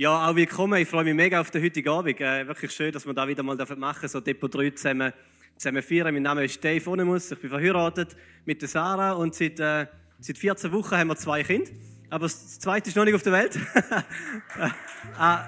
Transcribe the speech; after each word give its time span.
Ja, 0.00 0.28
auch 0.28 0.36
willkommen. 0.36 0.80
Ich 0.80 0.88
freue 0.88 1.02
mich 1.02 1.14
mega 1.14 1.40
auf 1.40 1.50
den 1.50 1.60
heutigen 1.60 1.88
Abend. 1.88 2.20
Äh, 2.20 2.46
wirklich 2.46 2.70
schön, 2.70 2.92
dass 2.92 3.04
wir 3.04 3.12
da 3.14 3.26
wieder 3.26 3.42
mal 3.42 3.56
machen 3.56 3.78
dürfen, 3.78 4.08
so 4.08 4.20
Depot 4.20 4.54
3 4.54 4.70
zusammen, 4.70 5.12
zusammen 5.56 5.82
feiern. 5.82 6.14
Mein 6.14 6.22
Name 6.22 6.44
ist 6.44 6.62
Dave 6.62 6.88
Onemus. 6.88 7.32
Ich 7.32 7.40
bin 7.40 7.50
verheiratet 7.50 8.14
mit 8.44 8.62
der 8.62 8.68
Sarah 8.68 9.14
und 9.14 9.34
seit, 9.34 9.58
äh, 9.58 9.88
seit 10.20 10.38
14 10.38 10.70
Wochen 10.70 10.96
haben 10.96 11.08
wir 11.08 11.16
zwei 11.16 11.42
Kinder. 11.42 11.68
Aber 12.10 12.26
das 12.26 12.60
zweite 12.60 12.90
ist 12.90 12.94
noch 12.94 13.06
nicht 13.06 13.14
auf 13.16 13.24
der 13.24 13.32
Welt. 13.32 13.58
ah. 15.18 15.44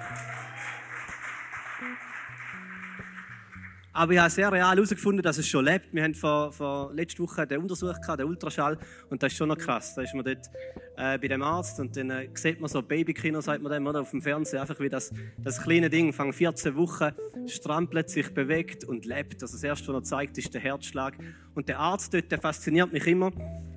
Aber 3.93 4.11
ich 4.11 4.19
habe 4.19 4.29
sehr 4.29 4.51
real 4.51 4.75
herausgefunden, 4.75 5.21
dass 5.21 5.37
es 5.37 5.47
schon 5.47 5.63
lebt. 5.63 5.93
Wir 5.93 6.03
haben 6.03 6.13
vor, 6.13 6.51
vor 6.51 6.93
letzter 6.93 7.23
Woche 7.23 7.47
den 7.47 7.61
Untersuch 7.61 7.99
gehabt, 8.01 8.19
den 8.19 8.27
Ultraschall, 8.27 8.77
und 9.09 9.23
das 9.23 9.31
ist 9.31 9.37
schon 9.37 9.47
noch 9.47 9.57
krass. 9.57 9.95
Da 9.95 10.01
ist 10.01 10.13
man 10.13 10.25
dort 10.25 10.49
äh, 11.01 11.17
bei 11.17 11.27
dem 11.27 11.41
Arzt 11.41 11.79
und 11.79 11.97
dann 11.97 12.11
äh, 12.11 12.27
sieht 12.35 12.61
man 12.61 12.69
so 12.69 12.81
Babykino, 12.83 13.41
sagt 13.41 13.63
man 13.63 13.71
dem, 13.71 13.87
oder, 13.87 14.01
auf 14.01 14.11
dem 14.11 14.21
Fernsehen, 14.21 14.59
einfach 14.59 14.79
wie 14.79 14.89
das, 14.89 15.11
das 15.39 15.61
kleine 15.61 15.89
Ding, 15.89 16.13
fang 16.13 16.31
14 16.31 16.75
Wochen, 16.75 17.09
strampelt, 17.47 18.09
sich 18.09 18.31
bewegt 18.31 18.83
und 18.83 19.05
lebt. 19.05 19.41
Also 19.41 19.55
das 19.55 19.63
Erste, 19.63 19.87
was 19.87 19.95
er 19.95 20.03
zeigt, 20.03 20.37
ist 20.37 20.53
der 20.53 20.61
Herzschlag. 20.61 21.15
Und 21.55 21.67
der 21.67 21.79
Arzt 21.79 22.13
dort, 22.13 22.31
der 22.31 22.39
fasziniert 22.39 22.93
mich 22.93 23.07
immer. 23.07 23.31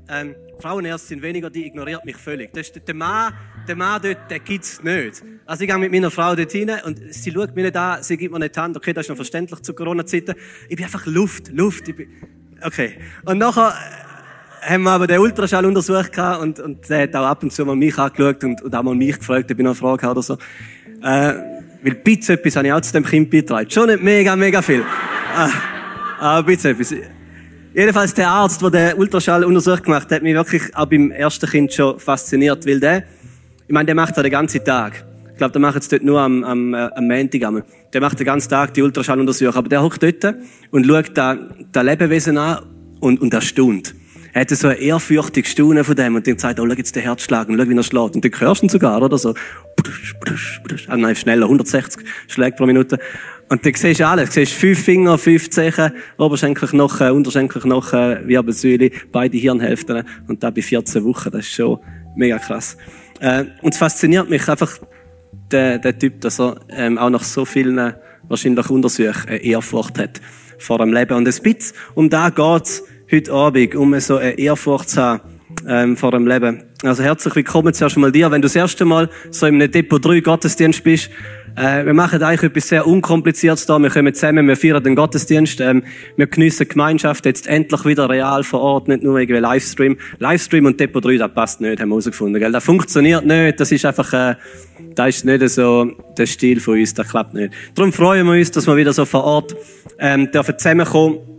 Ähm, 0.06 0.34
Frauenärzte 0.58 1.08
sind 1.08 1.22
weniger, 1.22 1.48
die 1.48 1.64
ignoriert 1.64 2.04
mich 2.04 2.16
völlig. 2.16 2.52
Das 2.52 2.68
ist 2.68 2.86
der 2.86 2.94
Mann, 2.94 3.32
der 3.66 3.76
Mann 3.76 4.02
dort, 4.02 4.30
der 4.30 4.40
gibt's 4.40 4.82
nicht. 4.82 5.22
Also 5.46 5.64
ich 5.64 5.70
gehe 5.70 5.78
mit 5.78 5.92
meiner 5.92 6.10
Frau 6.10 6.34
dort 6.34 6.52
hin 6.52 6.70
und 6.84 7.00
sie 7.14 7.32
schaut 7.32 7.54
mich 7.54 7.64
nicht 7.64 7.76
an, 7.76 8.02
sie 8.02 8.18
gibt 8.18 8.34
mir 8.34 8.38
nicht 8.38 8.56
Hand. 8.58 8.76
Okay, 8.76 8.92
das 8.92 9.06
ist 9.06 9.08
noch 9.08 9.16
verständlich 9.16 9.60
zu 9.60 9.72
Corona-Zeiten. 9.72 10.34
Ich 10.68 10.76
bin 10.76 10.84
einfach 10.84 11.06
Luft, 11.06 11.48
Luft. 11.48 11.88
Ich 11.88 11.96
bin... 11.96 12.08
Okay. 12.60 12.98
Und 13.24 13.38
nachher 13.38 13.72
haben 14.64 14.82
wir 14.82 14.90
aber 14.90 15.06
den 15.06 15.18
Ultraschall 15.18 15.64
untersucht 15.66 16.12
und, 16.40 16.60
und 16.60 16.88
der 16.88 17.02
hat 17.02 17.14
auch 17.14 17.26
ab 17.26 17.42
und 17.42 17.52
zu 17.52 17.64
mal 17.64 17.76
mich 17.76 17.98
angeschaut 17.98 18.42
und, 18.44 18.62
und 18.62 18.74
auch 18.74 18.82
mal 18.82 18.94
mich 18.94 19.18
gefragt, 19.18 19.50
ob 19.50 19.58
ich 19.58 19.64
noch 19.64 19.70
eine 19.70 19.74
Frage 19.74 20.02
habe 20.02 20.12
oder 20.12 20.22
so. 20.22 20.34
Äh, 21.02 21.34
weil 21.82 21.94
bitte 22.02 22.32
etwas 22.32 22.56
habe 22.56 22.66
ich 22.66 22.72
auch 22.72 22.80
zu 22.80 22.92
dem 22.92 23.04
Kind 23.04 23.30
beitragen. 23.30 23.70
Schon 23.70 23.88
nicht 23.88 24.02
mega, 24.02 24.34
mega 24.36 24.62
viel. 24.62 24.82
Ah, 25.36 25.50
aber 26.18 26.46
bitte 26.46 26.70
etwas. 26.70 26.94
Jedenfalls 27.74 28.14
der 28.14 28.28
Arzt, 28.28 28.62
der 28.62 28.70
den 28.70 28.94
Ultraschall 28.94 29.44
untersucht 29.44 29.84
gemacht 29.84 30.10
hat, 30.10 30.22
mich 30.22 30.34
wirklich 30.34 30.62
auch 30.74 30.86
beim 30.86 31.10
ersten 31.10 31.48
Kind 31.48 31.72
schon 31.72 31.98
fasziniert, 31.98 32.66
weil 32.66 32.80
der, 32.80 33.04
ich 33.66 33.72
meine, 33.74 33.86
der 33.86 33.94
macht 33.94 34.16
das 34.16 34.22
den 34.22 34.30
ganzen 34.30 34.64
Tag. 34.64 35.04
Ich 35.32 35.38
glaube, 35.38 35.52
der 35.52 35.60
macht 35.60 35.78
es 35.78 35.88
dort 35.88 36.04
nur 36.04 36.20
am, 36.20 36.44
am, 36.44 36.72
äh, 36.72 36.88
am 36.94 37.08
Montag 37.08 37.42
einmal. 37.42 37.64
Der 37.92 38.00
macht 38.00 38.18
den 38.18 38.24
ganzen 38.24 38.48
Tag 38.48 38.72
die 38.74 38.82
Ultraschalluntersuchung. 38.82 39.56
Aber 39.56 39.68
der 39.68 39.82
hockt 39.82 40.02
dort 40.02 40.36
und 40.70 40.86
schaut 40.86 41.10
da, 41.14 41.36
da 41.72 41.82
Lebewesen 41.82 42.38
an 42.38 42.60
und, 43.00 43.20
und 43.20 43.34
erstaunt. 43.34 43.94
Er 44.34 44.40
hat 44.40 44.50
so 44.50 44.66
ein 44.66 44.76
ehrfürchtiges 44.78 45.52
Staunen 45.52 45.84
von 45.84 45.94
dem 45.94 46.16
und 46.16 46.26
dann 46.26 46.38
sagt, 46.38 46.58
oh, 46.58 46.66
schau 46.68 46.74
jetzt 46.74 46.96
den 46.96 47.04
Herzschlag 47.04 47.48
und 47.48 47.56
schau, 47.56 47.68
wie 47.68 47.76
er 47.76 47.82
schlägt. 47.84 48.16
Und 48.16 48.24
dann 48.24 48.40
hörst 48.40 48.62
du 48.62 48.66
ihn 48.66 48.68
sogar, 48.68 49.00
oder 49.00 49.16
so. 49.16 49.32
Ah, 50.88 50.96
nein, 50.96 51.14
schneller, 51.14 51.44
160 51.44 52.04
Schläge 52.26 52.56
pro 52.56 52.66
Minute. 52.66 52.98
Und 53.48 53.64
dann 53.64 53.74
siehst 53.74 54.00
du 54.00 54.06
alles. 54.06 54.30
Du 54.30 54.40
siehst 54.40 54.54
fünf 54.54 54.82
Finger, 54.82 55.18
fünf 55.18 55.50
Zehen, 55.50 55.92
Oberschenkelknochen, 56.18 57.12
Unterschenkelknochen, 57.12 58.26
Wirbelsäule, 58.26 58.90
beide 59.12 59.38
Hirnhälften. 59.38 60.02
Und 60.26 60.42
da 60.42 60.50
bei 60.50 60.62
14 60.62 61.04
Wochen. 61.04 61.30
Das 61.30 61.42
ist 61.42 61.52
schon 61.52 61.78
mega 62.16 62.38
krass. 62.38 62.76
Äh, 63.20 63.44
und 63.62 63.72
es 63.74 63.78
fasziniert 63.78 64.28
mich 64.28 64.48
einfach, 64.48 64.78
der, 65.52 65.78
der 65.78 65.96
Typ, 65.96 66.20
dass 66.22 66.40
er 66.40 66.58
ähm, 66.70 66.98
auch 66.98 67.10
nach 67.10 67.22
so 67.22 67.44
vielen 67.44 67.94
wahrscheinlich 68.26 68.68
Untersuchungen 68.68 69.28
Ehrfurcht 69.28 69.96
hat 69.96 70.20
vor 70.58 70.78
dem 70.78 70.92
Leben. 70.92 71.14
Und 71.14 71.28
ein 71.28 71.42
bisschen 71.42 71.76
um 71.94 72.10
da 72.10 72.30
geht's 72.30 72.82
heute 73.10 73.32
Abend, 73.32 73.74
um 73.74 73.98
so 74.00 74.16
eine 74.16 74.38
Ehrfurcht 74.38 74.90
zu 74.90 75.02
haben 75.02 75.20
ähm, 75.68 75.96
vor 75.96 76.10
dem 76.10 76.26
Leben. 76.26 76.62
Also 76.82 77.02
herzlich 77.02 77.36
willkommen 77.36 77.72
zuerst 77.74 77.96
mal 77.96 78.12
dir. 78.12 78.30
Wenn 78.30 78.42
du 78.42 78.46
das 78.46 78.56
erste 78.56 78.84
Mal 78.84 79.08
so 79.30 79.46
in 79.46 79.54
einem 79.54 79.70
Depot 79.70 80.04
3 80.04 80.20
Gottesdienst 80.20 80.82
bist, 80.84 81.10
äh, 81.56 81.84
wir 81.84 81.94
machen 81.94 82.22
eigentlich 82.22 82.50
etwas 82.50 82.68
sehr 82.68 82.86
Unkompliziertes 82.86 83.66
da. 83.66 83.78
Wir 83.78 83.90
kommen 83.90 84.12
zusammen, 84.12 84.48
wir 84.48 84.56
feiern 84.56 84.82
den 84.82 84.96
Gottesdienst, 84.96 85.60
ähm, 85.60 85.84
wir 86.16 86.26
geniessen 86.26 86.66
Gemeinschaft 86.66 87.26
jetzt 87.26 87.46
endlich 87.46 87.84
wieder 87.84 88.08
real 88.08 88.42
vor 88.42 88.60
Ort, 88.60 88.88
nicht 88.88 89.02
nur 89.02 89.18
irgendwie 89.18 89.40
Livestream. 89.40 89.96
Livestream 90.18 90.66
und 90.66 90.80
Depot 90.80 91.04
3, 91.04 91.16
das 91.18 91.32
passt 91.32 91.60
nicht, 91.60 91.80
haben 91.80 91.90
wir 91.90 91.94
herausgefunden. 91.94 92.40
Gell? 92.40 92.52
Das 92.52 92.64
funktioniert 92.64 93.24
nicht, 93.24 93.60
das 93.60 93.70
ist 93.70 93.84
einfach, 93.84 94.12
äh, 94.12 94.34
das 94.94 95.08
ist 95.08 95.24
nicht 95.24 95.48
so 95.50 95.92
der 96.18 96.26
Stil 96.26 96.58
von 96.58 96.78
uns, 96.78 96.94
das 96.94 97.08
klappt 97.08 97.34
nicht. 97.34 97.52
Darum 97.74 97.92
freuen 97.92 98.26
wir 98.26 98.32
uns, 98.32 98.50
dass 98.50 98.66
wir 98.66 98.76
wieder 98.76 98.92
so 98.92 99.04
vor 99.04 99.24
Ort 99.24 99.54
ähm, 99.98 100.30
dürfen 100.32 100.58
zusammenkommen 100.58 101.33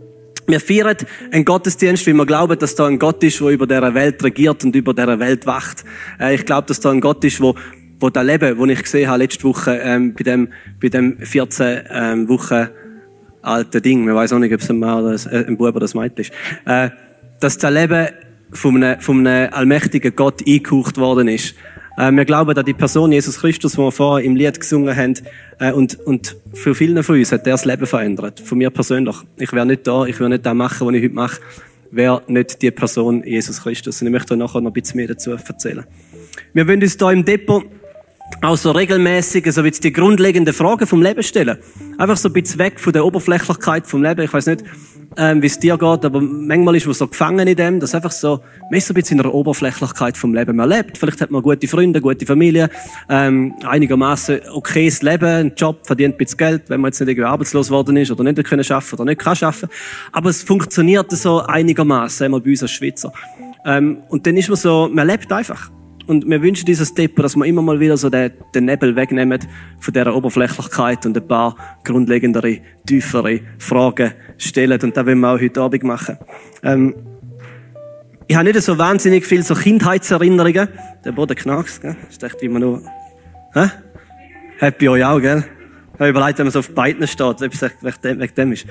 wir 0.46 0.60
feiern 0.60 0.96
einen 1.32 1.44
Gottesdienst, 1.44 2.06
weil 2.06 2.14
wir 2.14 2.26
glauben, 2.26 2.58
dass 2.58 2.74
da 2.74 2.86
ein 2.86 2.98
Gott 2.98 3.22
ist, 3.22 3.40
der 3.40 3.48
über 3.48 3.66
dieser 3.66 3.94
Welt 3.94 4.22
regiert 4.22 4.64
und 4.64 4.74
über 4.76 4.94
dieser 4.94 5.18
Welt 5.18 5.46
wacht. 5.46 5.84
Äh, 6.20 6.34
ich 6.36 6.44
glaube, 6.44 6.68
dass 6.68 6.80
da 6.80 6.90
ein 6.90 7.00
Gott 7.00 7.24
ist, 7.24 7.40
wo 7.40 7.54
wo 7.98 8.10
da 8.10 8.20
Leben, 8.20 8.58
wo 8.58 8.66
ich 8.66 8.82
gesehen 8.82 9.08
habe 9.08 9.20
letzte 9.20 9.44
Woche 9.44 9.80
ähm, 9.82 10.12
bei 10.14 10.22
dem 10.22 10.48
bei 10.80 10.88
dem 10.88 11.18
14 11.18 11.84
ähm, 11.90 12.28
Wochen 12.28 12.68
alten 13.42 13.80
Ding, 13.80 14.04
man 14.04 14.14
weiß 14.14 14.32
auch 14.32 14.38
nicht, 14.38 14.52
ob 14.52 14.60
es 14.60 14.68
ein 14.70 14.78
Mann 14.78 15.04
oder 15.04 15.12
ein, 15.12 15.32
äh, 15.32 15.46
ein 15.46 15.56
Bub 15.56 15.74
oder 15.74 15.86
ein 15.86 15.98
Mädchen 15.98 16.18
ist, 16.18 16.32
äh, 16.66 16.90
dass 17.40 17.58
das 17.58 17.72
Leben 17.72 18.08
von 18.52 18.82
einem, 18.82 19.00
von 19.00 19.26
einem 19.26 19.52
allmächtigen 19.52 20.14
Gott 20.14 20.42
eingehaucht 20.46 20.98
worden 20.98 21.28
ist. 21.28 21.54
Äh, 21.96 22.12
wir 22.12 22.24
glauben 22.24 22.56
an 22.56 22.64
die 22.64 22.74
Person 22.74 23.12
Jesus 23.12 23.38
Christus, 23.38 23.72
die 23.72 23.78
wir 23.78 23.92
vorher 23.92 24.24
im 24.24 24.36
Lied 24.36 24.60
gesungen 24.60 24.94
haben, 24.94 25.14
äh, 25.58 25.72
und, 25.72 25.98
und 26.06 26.36
für 26.52 26.74
viele 26.74 27.02
von 27.02 27.16
uns 27.16 27.32
hat 27.32 27.46
er 27.46 27.52
das 27.52 27.64
Leben 27.64 27.86
verändert. 27.86 28.40
Von 28.40 28.58
mir 28.58 28.70
persönlich. 28.70 29.16
Ich 29.36 29.52
wäre 29.52 29.66
nicht 29.66 29.86
da, 29.86 30.04
ich 30.04 30.18
würde 30.20 30.34
nicht 30.34 30.46
das 30.46 30.54
machen, 30.54 30.86
was 30.86 30.94
ich 30.94 31.04
heute 31.04 31.14
mache, 31.14 31.40
wäre 31.90 32.22
nicht 32.26 32.60
die 32.62 32.70
Person 32.70 33.22
Jesus 33.24 33.62
Christus. 33.62 34.00
Und 34.00 34.08
ich 34.08 34.12
möchte 34.12 34.34
euch 34.34 34.38
nachher 34.38 34.60
noch 34.60 34.70
ein 34.70 34.74
bisschen 34.74 34.98
mehr 34.98 35.08
dazu 35.08 35.30
erzählen. 35.32 35.84
Wir 36.52 36.68
wollen 36.68 36.82
uns 36.82 36.96
hier 36.98 37.10
im 37.10 37.24
Depot 37.24 37.64
auch 38.42 38.56
so 38.56 38.70
regelmäßig 38.70 39.50
so 39.52 39.64
jetzt 39.64 39.82
die 39.84 39.92
grundlegenden 39.92 40.54
Fragen 40.54 40.86
vom 40.86 41.02
Leben 41.02 41.22
stellen. 41.22 41.58
Einfach 41.98 42.16
so 42.16 42.28
ein 42.28 42.32
bisschen 42.32 42.58
weg 42.58 42.78
von 42.78 42.92
der 42.92 43.04
Oberflächlichkeit 43.04 43.86
vom 43.86 44.02
Leben. 44.02 44.22
Ich 44.22 44.32
weiß 44.32 44.46
nicht, 44.46 44.64
ähm, 45.16 45.42
wie 45.42 45.46
es 45.46 45.58
dir 45.58 45.78
geht, 45.78 46.04
aber 46.04 46.20
manchmal 46.20 46.76
ist 46.76 46.86
man 46.86 46.94
so 46.94 47.06
gefangen 47.06 47.46
in 47.46 47.56
dem, 47.56 47.80
dass 47.80 47.94
einfach 47.94 48.10
so, 48.10 48.40
man 48.70 48.78
ist 48.78 48.86
so 48.86 48.92
ein 48.92 48.96
bisschen 48.96 49.18
in 49.18 49.22
der 49.22 49.32
Oberflächlichkeit 49.32 50.16
vom 50.16 50.34
Leben. 50.34 50.56
Man 50.56 50.68
lebt, 50.68 50.98
vielleicht 50.98 51.20
hat 51.20 51.30
man 51.30 51.42
gute 51.42 51.66
Freunde, 51.68 52.00
gute 52.00 52.26
Familie, 52.26 52.68
ähm, 53.08 53.54
einigermaßen 53.64 54.40
okayes 54.52 55.02
Leben, 55.02 55.26
einen 55.26 55.54
Job, 55.56 55.86
verdient 55.86 56.14
ein 56.14 56.18
bisschen 56.18 56.38
Geld, 56.38 56.62
wenn 56.68 56.80
man 56.80 56.90
jetzt 56.90 57.00
nicht 57.00 57.08
irgendwie 57.08 57.28
arbeitslos 57.28 57.70
worden 57.70 57.96
ist 57.96 58.10
oder 58.10 58.24
nicht 58.24 58.44
können 58.44 58.64
schaffen 58.64 58.96
oder 58.96 59.04
nicht 59.06 59.20
kann 59.20 59.36
schaffen. 59.36 59.68
Aber 60.12 60.30
es 60.30 60.42
funktioniert 60.42 61.10
so 61.12 61.40
einigermaßen, 61.40 62.26
immer 62.26 62.40
bei 62.40 62.50
uns 62.50 62.62
als 62.62 62.72
Schweizer. 62.72 63.12
Ähm, 63.64 63.98
und 64.08 64.26
dann 64.26 64.36
ist 64.36 64.48
man 64.48 64.56
so, 64.56 64.88
man 64.92 65.06
lebt 65.06 65.32
einfach. 65.32 65.70
Und 66.06 66.28
wir 66.28 66.40
wünschen 66.40 66.66
dieses 66.66 66.94
Depot, 66.94 67.24
dass 67.24 67.34
wir 67.34 67.44
immer 67.44 67.62
mal 67.62 67.80
wieder 67.80 67.96
so 67.96 68.08
den, 68.08 68.32
den 68.54 68.66
Nebel 68.66 68.94
wegnehmen 68.94 69.40
von 69.80 69.92
dieser 69.92 70.14
Oberflächlichkeit 70.14 71.04
und 71.04 71.16
ein 71.16 71.26
paar 71.26 71.56
grundlegendere, 71.84 72.58
tiefere 72.86 73.40
Fragen 73.58 74.12
stellen. 74.38 74.80
Und 74.80 74.96
das 74.96 75.04
wollen 75.04 75.18
wir 75.18 75.34
auch 75.34 75.40
heute 75.40 75.60
Abend 75.60 75.82
machen. 75.82 76.18
Ähm, 76.62 76.94
ich 78.28 78.36
habe 78.36 78.46
nicht 78.46 78.60
so 78.62 78.78
wahnsinnig 78.78 79.24
viel 79.26 79.42
so 79.42 79.54
Kindheitserinnerungen. 79.54 80.68
Der 81.04 81.12
Boden 81.12 81.36
knackst, 81.36 81.82
gell? 81.82 81.96
Ist 82.08 82.22
echt 82.22 82.42
man 82.42 82.60
nur, 82.60 82.82
hä? 83.54 83.70
Bei 84.60 84.88
euch 84.88 85.04
auch, 85.04 85.20
gell? 85.20 85.44
Ich 85.94 86.00
habe 86.00 86.10
überlegt, 86.10 86.38
wenn 86.38 86.46
man 86.46 86.52
so 86.52 86.58
auf 86.58 86.70
beiden 86.70 87.06
steht, 87.06 87.26
ob 87.26 87.42
es 87.42 87.62
wegen 87.62 88.34
dem 88.36 88.52
ist. 88.52 88.66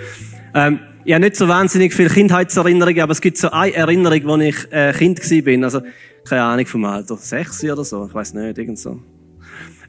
Ähm, 0.53 0.79
ich 1.05 1.13
habe 1.13 1.23
nicht 1.23 1.35
so 1.35 1.47
wahnsinnig 1.47 1.93
viel 1.93 2.09
Kindheitserinnerungen, 2.09 3.01
aber 3.01 3.11
es 3.11 3.21
gibt 3.21 3.37
so 3.37 3.49
eine 3.51 3.73
Erinnerung, 3.73 4.21
wo 4.25 4.37
ich 4.37 4.71
äh, 4.71 4.91
Kind 4.93 5.21
bin. 5.43 5.63
Also, 5.63 5.81
keine 6.25 6.43
Ahnung 6.43 6.65
vom 6.65 6.85
Alter, 6.85 7.17
sechs 7.17 7.63
oder 7.63 7.83
so, 7.83 8.05
ich 8.07 8.13
weiß 8.13 8.33
nicht, 8.33 8.57
irgend 8.57 8.79
so. 8.79 8.99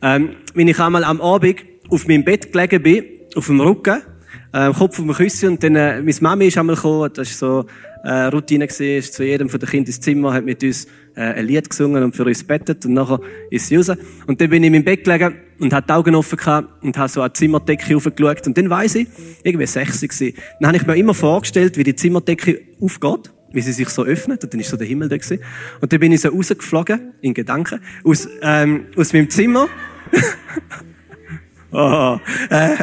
Ähm, 0.02 0.36
wenn 0.54 0.68
ich 0.68 0.78
einmal 0.78 1.04
am 1.04 1.20
Abend 1.20 1.56
auf 1.88 2.06
meinem 2.06 2.24
Bett 2.24 2.52
gelegen 2.52 2.82
bin, 2.82 3.04
auf 3.34 3.46
dem 3.46 3.60
Rücken, 3.60 4.02
äh, 4.52 4.72
Kopf 4.72 4.98
auf 4.98 5.04
dem 5.04 5.12
Küssen 5.12 5.50
und 5.50 5.62
dann, 5.62 5.76
äh, 5.76 6.00
meine 6.00 6.14
Mami 6.20 6.46
ist 6.46 6.58
einmal 6.58 6.76
gekommen, 6.76 7.10
das 7.14 7.30
ist 7.30 7.38
so, 7.38 7.64
äh, 8.04 8.26
Routine 8.26 8.66
gewesen, 8.66 8.98
ist 8.98 9.14
zu 9.14 9.24
jedem 9.24 9.48
von 9.48 9.58
den 9.58 9.68
Kindern 9.68 9.86
ins 9.86 10.00
Zimmer, 10.00 10.32
hat 10.32 10.44
mit 10.44 10.62
uns, 10.62 10.86
äh, 11.16 11.22
ein 11.22 11.46
Lied 11.46 11.68
gesungen 11.68 12.02
und 12.04 12.14
für 12.14 12.24
uns 12.24 12.44
bettet 12.44 12.84
und 12.84 12.94
nachher 12.94 13.20
ist 13.50 13.68
sie 13.68 13.76
raus. 13.76 13.90
Und 14.26 14.40
dann 14.40 14.50
bin 14.50 14.62
ich 14.62 14.66
in 14.68 14.72
meinem 14.74 14.84
Bett 14.84 15.04
gelegen 15.04 15.34
und 15.58 15.72
hatte 15.72 15.86
die 15.88 15.92
Augen 15.94 16.14
offen 16.14 16.36
gehabt 16.36 16.84
und 16.84 16.96
habe 16.98 17.08
so 17.08 17.26
die 17.26 17.32
Zimmerdecke 17.32 17.96
aufgeschaut 17.96 18.46
und 18.46 18.56
dann 18.56 18.70
weiss 18.70 18.94
ich, 18.94 19.08
irgendwie 19.42 19.66
sechs 19.66 20.00
gewesen. 20.00 20.36
Dann 20.60 20.68
habe 20.68 20.76
ich 20.76 20.86
mir 20.86 20.96
immer 20.96 21.14
vorgestellt, 21.14 21.76
wie 21.78 21.84
die 21.84 21.96
Zimmerdecke 21.96 22.60
aufgeht 22.80 23.32
wie 23.52 23.60
sie 23.60 23.72
sich 23.72 23.88
so 23.88 24.04
öffnet. 24.04 24.42
Und 24.44 24.52
dann 24.52 24.60
ist 24.60 24.70
so 24.70 24.76
der 24.76 24.86
Himmel 24.86 25.08
da 25.08 25.16
gewesen. 25.16 25.42
Und 25.80 25.92
dann 25.92 26.00
bin 26.00 26.12
ich 26.12 26.20
so 26.20 26.28
rausgeflogen, 26.28 27.12
in 27.20 27.34
Gedanken, 27.34 27.80
aus, 28.04 28.28
ähm, 28.42 28.86
aus 28.96 29.12
meinem 29.12 29.30
Zimmer. 29.30 29.68
oh, 31.72 32.18
äh, 32.50 32.76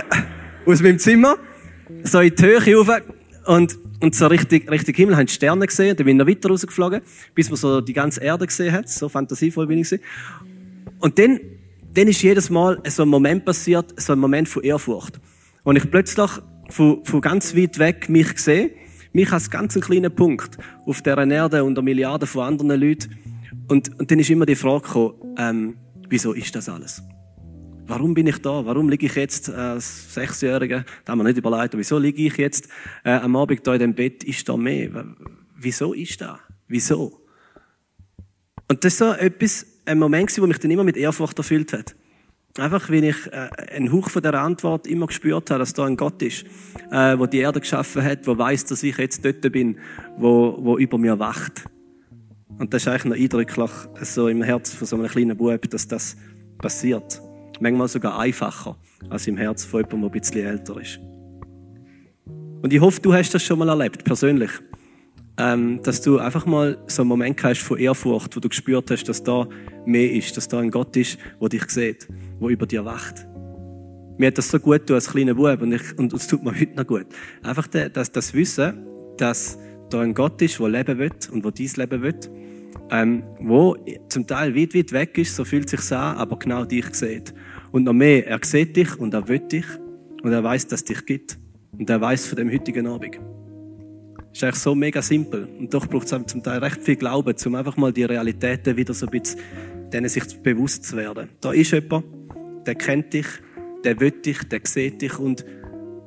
aus 0.65 0.81
meinem 0.81 0.99
Zimmer, 0.99 1.37
so 2.03 2.19
in 2.19 2.35
die 2.35 2.43
Höhe 2.43 2.75
rauf 2.75 3.01
und, 3.45 3.77
und 3.99 4.15
so 4.15 4.27
richtig, 4.27 4.69
richtig 4.71 4.95
Himmel, 4.95 5.17
haben 5.17 5.27
Sterne 5.27 5.67
gesehen. 5.67 5.95
Dann 5.95 6.05
bin 6.05 6.17
ich 6.17 6.25
noch 6.25 6.27
weiter 6.27 6.49
rausgeflogen, 6.49 7.01
bis 7.35 7.49
man 7.49 7.57
so 7.57 7.81
die 7.81 7.93
ganze 7.93 8.21
Erde 8.21 8.47
gesehen 8.47 8.71
hat. 8.71 8.89
So 8.89 9.09
fantasievoll 9.09 9.67
bin 9.67 9.79
ich 9.79 9.89
gewesen. 9.89 10.03
Und 10.99 11.19
dann, 11.19 11.39
dann 11.93 12.07
ist 12.07 12.21
jedes 12.21 12.49
Mal 12.49 12.81
so 12.87 13.03
ein 13.03 13.09
Moment 13.09 13.45
passiert, 13.45 13.93
so 13.99 14.13
ein 14.13 14.19
Moment 14.19 14.47
von 14.47 14.63
Ehrfurcht. 14.63 15.19
Und 15.63 15.75
ich 15.75 15.89
plötzlich 15.89 16.31
von, 16.69 17.03
von 17.03 17.21
ganz 17.21 17.55
weit 17.55 17.77
weg 17.79 18.09
mich 18.09 18.33
gesehen 18.35 18.71
mich 19.13 19.31
als 19.31 19.49
ganz 19.49 19.75
kleinen 19.79 20.13
Punkt 20.13 20.57
auf 20.85 21.01
dieser 21.01 21.25
Erde 21.27 21.63
unter 21.63 21.81
Milliarden 21.81 22.27
von 22.27 22.43
anderen 22.43 22.79
Leuten. 22.79 23.17
Und, 23.67 23.99
und 23.99 24.11
dann 24.11 24.19
ist 24.19 24.29
immer 24.29 24.45
die 24.45 24.55
Frage 24.55 24.83
gekommen, 24.83 25.35
ähm, 25.37 25.77
wieso 26.09 26.33
ist 26.33 26.55
das 26.55 26.67
alles? 26.67 27.01
Warum 27.85 28.13
bin 28.13 28.27
ich 28.27 28.37
da? 28.39 28.65
Warum 28.65 28.89
liege 28.89 29.05
ich 29.05 29.15
jetzt 29.15 29.49
als 29.49 30.13
Sechsjähriger? 30.13 30.85
Da 31.05 31.11
haben 31.11 31.19
wir 31.19 31.25
nicht 31.25 31.37
überlegt, 31.37 31.77
wieso 31.77 31.97
liege 31.97 32.23
ich 32.23 32.37
jetzt 32.37 32.67
äh, 33.03 33.11
am 33.11 33.35
Abend 33.35 33.65
da 33.67 33.73
in 33.73 33.79
dem 33.79 33.93
Bett? 33.93 34.23
Ist 34.23 34.47
da 34.47 34.55
mehr? 34.55 35.05
Wieso 35.57 35.93
ist 35.93 36.21
da? 36.21 36.39
Wieso? 36.67 37.21
Und 38.69 38.83
das 38.83 38.93
ist 38.93 38.99
so 38.99 39.11
etwas, 39.11 39.65
ein 39.85 39.99
Moment, 39.99 40.35
wo 40.41 40.47
mich 40.47 40.59
dann 40.59 40.71
immer 40.71 40.85
mit 40.85 40.95
Ehrfurcht 40.97 41.37
erfüllt 41.37 41.73
hat. 41.73 41.95
Einfach, 42.59 42.91
wie 42.91 43.07
ich 43.07 43.15
äh, 43.31 43.49
einen 43.73 43.91
Hauch 43.91 44.11
von 44.11 44.21
der 44.21 44.35
Antwort 44.35 44.85
immer 44.85 45.07
gespürt 45.07 45.49
habe, 45.49 45.59
dass 45.59 45.73
da 45.73 45.85
ein 45.85 45.97
Gott 45.97 46.21
ist, 46.21 46.45
äh, 46.91 47.17
wo 47.17 47.25
die 47.25 47.39
Erde 47.39 47.59
geschaffen 47.59 48.03
hat, 48.03 48.27
wo 48.27 48.37
weiß, 48.37 48.65
dass 48.65 48.83
ich 48.83 48.95
jetzt 48.97 49.25
dort 49.25 49.41
bin, 49.51 49.79
wo, 50.17 50.55
wo 50.59 50.77
über 50.77 50.99
mir 50.99 51.17
wacht. 51.17 51.65
Und 52.59 52.71
das 52.71 52.83
ist 52.83 52.87
eigentlich 52.87 53.05
noch 53.05 53.17
eindrücklich, 53.17 53.71
so 54.03 54.27
im 54.27 54.43
Herz 54.43 54.71
von 54.71 54.85
so 54.85 54.95
einem 54.95 55.07
kleinen 55.07 55.35
Bub, 55.35 55.67
dass 55.67 55.87
das 55.87 56.15
passiert. 56.59 57.19
Manchmal 57.59 57.87
sogar 57.87 58.19
einfacher 58.19 58.77
als 59.09 59.25
im 59.25 59.37
Herz 59.37 59.65
von 59.65 59.81
jemandem, 59.81 60.01
der 60.01 60.09
ein 60.09 60.21
bisschen 60.21 60.45
älter 60.45 60.79
ist. 60.79 60.99
Und 62.61 62.71
ich 62.71 62.79
hoffe, 62.79 63.01
du 63.01 63.13
hast 63.15 63.33
das 63.33 63.41
schon 63.41 63.57
mal 63.57 63.69
erlebt, 63.69 64.03
persönlich 64.03 64.51
ähm, 65.37 65.81
dass 65.83 66.01
du 66.01 66.19
einfach 66.19 66.45
mal 66.45 66.77
so 66.87 67.01
einen 67.01 67.09
Moment 67.09 67.43
hast 67.43 67.61
von 67.61 67.79
Ehrfurcht, 67.79 68.35
wo 68.35 68.39
du 68.39 68.49
gespürt 68.49 68.91
hast, 68.91 69.05
dass 69.05 69.23
da 69.23 69.47
mehr 69.85 70.11
ist, 70.11 70.37
dass 70.37 70.47
da 70.47 70.59
ein 70.59 70.71
Gott 70.71 70.95
ist, 70.95 71.17
der 71.41 71.49
dich 71.49 71.69
sieht, 71.69 72.07
der 72.39 72.49
über 72.49 72.65
dir 72.67 72.85
wacht. 72.85 73.27
Mir 74.17 74.27
hat 74.27 74.37
das 74.37 74.49
so 74.49 74.59
gut 74.59 74.81
getan 74.81 74.95
als 74.95 75.09
kleiner 75.09 75.33
Bub 75.33 75.61
und, 75.61 75.73
ich, 75.73 75.97
und 75.97 76.13
es 76.13 76.27
tut 76.27 76.43
mir 76.43 76.51
heute 76.51 76.75
noch 76.75 76.85
gut. 76.85 77.07
Einfach 77.41 77.67
das, 77.67 78.11
das 78.11 78.33
Wissen, 78.33 78.85
dass 79.17 79.57
da 79.89 80.01
ein 80.01 80.13
Gott 80.13 80.41
ist, 80.41 80.59
der 80.59 80.69
leben 80.69 80.99
will 80.99 81.11
und 81.31 81.43
wo 81.43 81.49
dein 81.49 81.69
Leben 81.75 82.01
will, 82.03 82.19
ähm, 82.91 83.23
wo 83.39 83.75
zum 84.09 84.27
Teil 84.27 84.55
weit, 84.55 84.75
weit 84.75 84.91
weg 84.91 85.17
ist, 85.17 85.35
so 85.35 85.43
fühlt 85.43 85.67
sich 85.67 85.91
an, 85.91 86.17
aber 86.17 86.37
genau 86.37 86.63
dich 86.63 86.93
sieht. 86.93 87.33
Und 87.71 87.85
noch 87.85 87.93
mehr, 87.93 88.27
er 88.27 88.39
sieht 88.43 88.75
dich 88.75 88.99
und 88.99 89.15
er 89.15 89.27
will 89.27 89.39
dich 89.39 89.65
und 90.21 90.31
er 90.31 90.43
weiß, 90.43 90.67
dass 90.67 90.81
es 90.81 90.85
dich 90.85 91.05
gibt. 91.07 91.39
Und 91.71 91.89
er 91.89 91.99
weiß 91.99 92.27
von 92.27 92.37
dem 92.37 92.51
heutigen 92.51 92.85
Abend 92.85 93.17
ist 94.33 94.43
eigentlich 94.43 94.55
so 94.55 94.75
mega 94.75 95.01
simpel. 95.01 95.47
Und 95.59 95.73
doch 95.73 95.87
braucht 95.87 96.11
es 96.11 96.25
zum 96.25 96.43
Teil 96.43 96.59
recht 96.59 96.81
viel 96.81 96.95
Glauben, 96.95 97.35
um 97.45 97.55
einfach 97.55 97.77
mal 97.77 97.93
die 97.93 98.03
Realitäten 98.03 98.75
wieder 98.75 98.93
so 98.93 99.05
ein 99.05 99.11
bisschen 99.11 99.39
denen 99.93 100.09
sich 100.09 100.23
bewusst 100.41 100.85
zu 100.85 100.97
werden. 100.97 101.29
Da 101.39 101.53
ist 101.53 101.71
jemand, 101.71 102.05
der 102.65 102.75
kennt 102.75 103.13
dich, 103.13 103.27
der 103.83 103.99
will 103.99 104.11
dich, 104.11 104.39
der 104.49 104.61
sieht 104.63 105.01
dich 105.01 105.19
und 105.19 105.45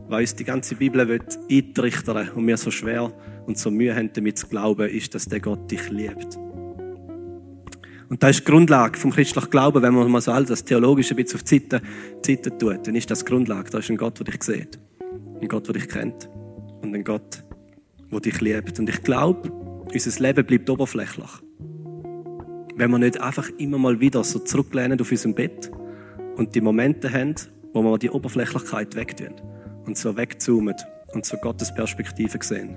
weil 0.09 0.21
uns 0.21 0.35
die 0.35 0.45
ganze 0.45 0.77
Bibel 0.77 1.09
will 1.09 1.21
eintrichtern 1.51 2.31
und 2.31 2.47
wir 2.47 2.57
so 2.57 2.71
schwer 2.71 3.13
und 3.47 3.59
so 3.59 3.71
Mühe 3.71 3.95
haben, 3.95 4.11
damit 4.13 4.39
zu 4.39 4.47
glauben, 4.47 4.89
ist, 4.89 5.15
dass 5.15 5.27
der 5.27 5.41
Gott 5.41 5.71
dich 5.71 5.89
liebt. 5.91 6.37
Und 8.09 8.23
das 8.23 8.37
ist 8.37 8.47
die 8.47 8.51
Grundlage 8.51 8.99
vom 8.99 9.11
christlichen 9.11 9.51
Glauben, 9.51 9.83
wenn 9.83 9.95
man 9.95 10.09
mal 10.11 10.21
so 10.21 10.31
all 10.31 10.45
das 10.45 10.65
Theologische 10.65 11.15
ein 11.15 11.17
bisschen 11.17 11.39
auf 11.39 11.43
die 11.43 11.59
Seite, 11.59 11.83
die 12.25 12.35
Seite 12.35 12.57
tut, 12.57 12.87
dann 12.87 12.95
ist 12.95 13.11
das 13.11 13.21
die 13.21 13.25
Grundlage. 13.25 13.69
Da 13.69 13.79
ist 13.79 13.91
ein 13.91 13.97
Gott, 13.97 14.19
der 14.21 14.27
dich 14.27 14.43
sieht. 14.45 14.79
Ein 15.41 15.49
Gott, 15.49 15.67
der 15.67 15.75
dich 15.75 15.89
kennt. 15.89 16.29
Und 16.83 16.95
ein 16.95 17.03
Gott, 17.03 17.43
der 18.11 18.21
dich 18.21 18.41
liebt. 18.41 18.79
Und 18.79 18.89
ich 18.89 19.03
glaube, 19.03 19.51
unser 19.93 20.23
Leben 20.23 20.47
bleibt 20.47 20.71
oberflächlich. 20.71 21.31
Wenn 22.77 22.91
wir 22.91 22.99
nicht 22.99 23.21
einfach 23.21 23.49
immer 23.59 23.79
mal 23.79 24.01
wieder 24.01 24.23
so 24.25 24.39
zurücklehnen 24.39 25.01
auf 25.01 25.11
unserem 25.11 25.35
Bett 25.35 25.71
und 26.37 26.55
die 26.55 26.61
Momente 26.61 27.13
haben, 27.13 27.35
wo 27.73 27.83
wir 27.83 27.99
die 27.99 28.11
Oberflächlichkeit 28.11 28.95
wegtun 28.95 29.35
und 29.87 29.97
so 29.97 30.17
wegzoomen 30.17 30.75
und 31.15 31.25
so 31.25 31.37
Gottes 31.39 31.75
Perspektive 31.75 32.39
sehen. 32.43 32.77